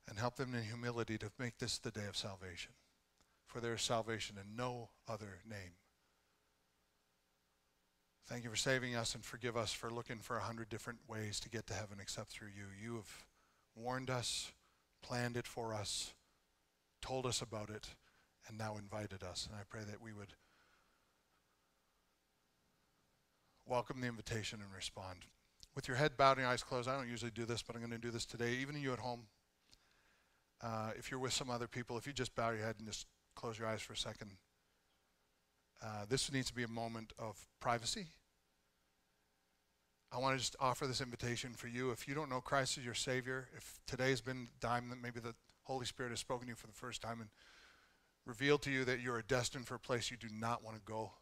[0.09, 2.73] and help them in humility to make this the day of salvation.
[3.47, 5.73] For there is salvation in no other name.
[8.27, 11.41] Thank you for saving us and forgive us for looking for a hundred different ways
[11.41, 12.67] to get to heaven except through you.
[12.81, 13.25] You have
[13.75, 14.53] warned us,
[15.03, 16.13] planned it for us,
[17.03, 17.89] told us about it,
[18.47, 19.49] and now invited us.
[19.51, 20.35] And I pray that we would
[23.67, 25.25] welcome the invitation and respond.
[25.75, 27.93] With your head bowed and eyes closed, I don't usually do this, but I'm going
[27.93, 28.55] to do this today.
[28.61, 29.23] Even you at home,
[30.63, 33.07] uh, if you're with some other people, if you just bow your head and just
[33.35, 34.33] close your eyes for a second.
[35.83, 38.09] Uh, this needs to be a moment of privacy
[40.13, 41.93] I want to just offer this invitation for you.
[41.93, 45.01] If you don't know Christ as your Savior, if today has been the time that
[45.01, 47.31] maybe the Holy Spirit has spoken to you for the first time and
[48.27, 50.83] revealed to you that you are destined for a place you do not want to
[50.85, 51.13] go,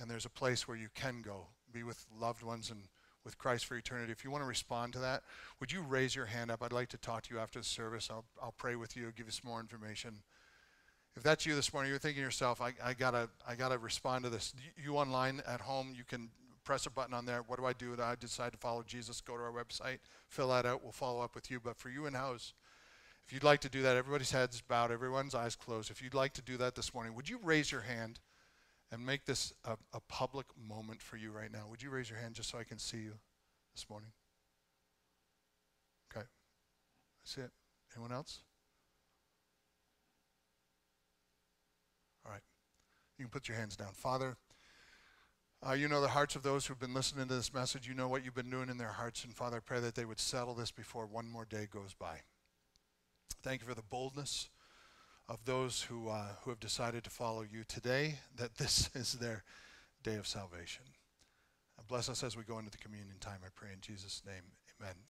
[0.00, 2.80] and there's a place where you can go, be with loved ones and
[3.24, 4.10] with Christ for eternity.
[4.10, 5.22] If you want to respond to that,
[5.60, 6.64] would you raise your hand up?
[6.64, 8.08] I'd like to talk to you after the service.
[8.10, 10.22] I'll, I'll pray with you, give you some more information.
[11.16, 14.24] If that's you this morning, you're thinking to yourself, I, I gotta, I gotta respond
[14.24, 14.54] to this.
[14.82, 16.30] You online at home, you can
[16.64, 17.42] press a button on there.
[17.46, 17.96] What do I do?
[18.00, 19.20] I decide to follow Jesus.
[19.20, 19.98] Go to our website,
[20.28, 20.82] fill that out.
[20.82, 21.58] We'll follow up with you.
[21.58, 22.52] But for you in house,
[23.26, 25.90] if you'd like to do that, everybody's heads bowed, everyone's eyes closed.
[25.90, 28.20] If you'd like to do that this morning, would you raise your hand
[28.92, 31.66] and make this a, a public moment for you right now?
[31.70, 33.12] Would you raise your hand just so I can see you
[33.74, 34.10] this morning?
[36.10, 36.26] Okay.
[37.22, 37.50] That's it.
[37.94, 38.40] Anyone else?
[42.26, 42.42] All right.
[43.20, 43.92] You can put your hands down.
[43.92, 44.38] Father,
[45.62, 47.86] uh, you know the hearts of those who've been listening to this message.
[47.86, 49.24] You know what you've been doing in their hearts.
[49.24, 52.20] And Father, I pray that they would settle this before one more day goes by.
[53.42, 54.48] Thank you for the boldness
[55.28, 59.44] of those who, uh, who have decided to follow you today, that this is their
[60.02, 60.84] day of salvation.
[61.88, 64.44] Bless us as we go into the communion time, I pray in Jesus' name.
[64.80, 65.09] Amen.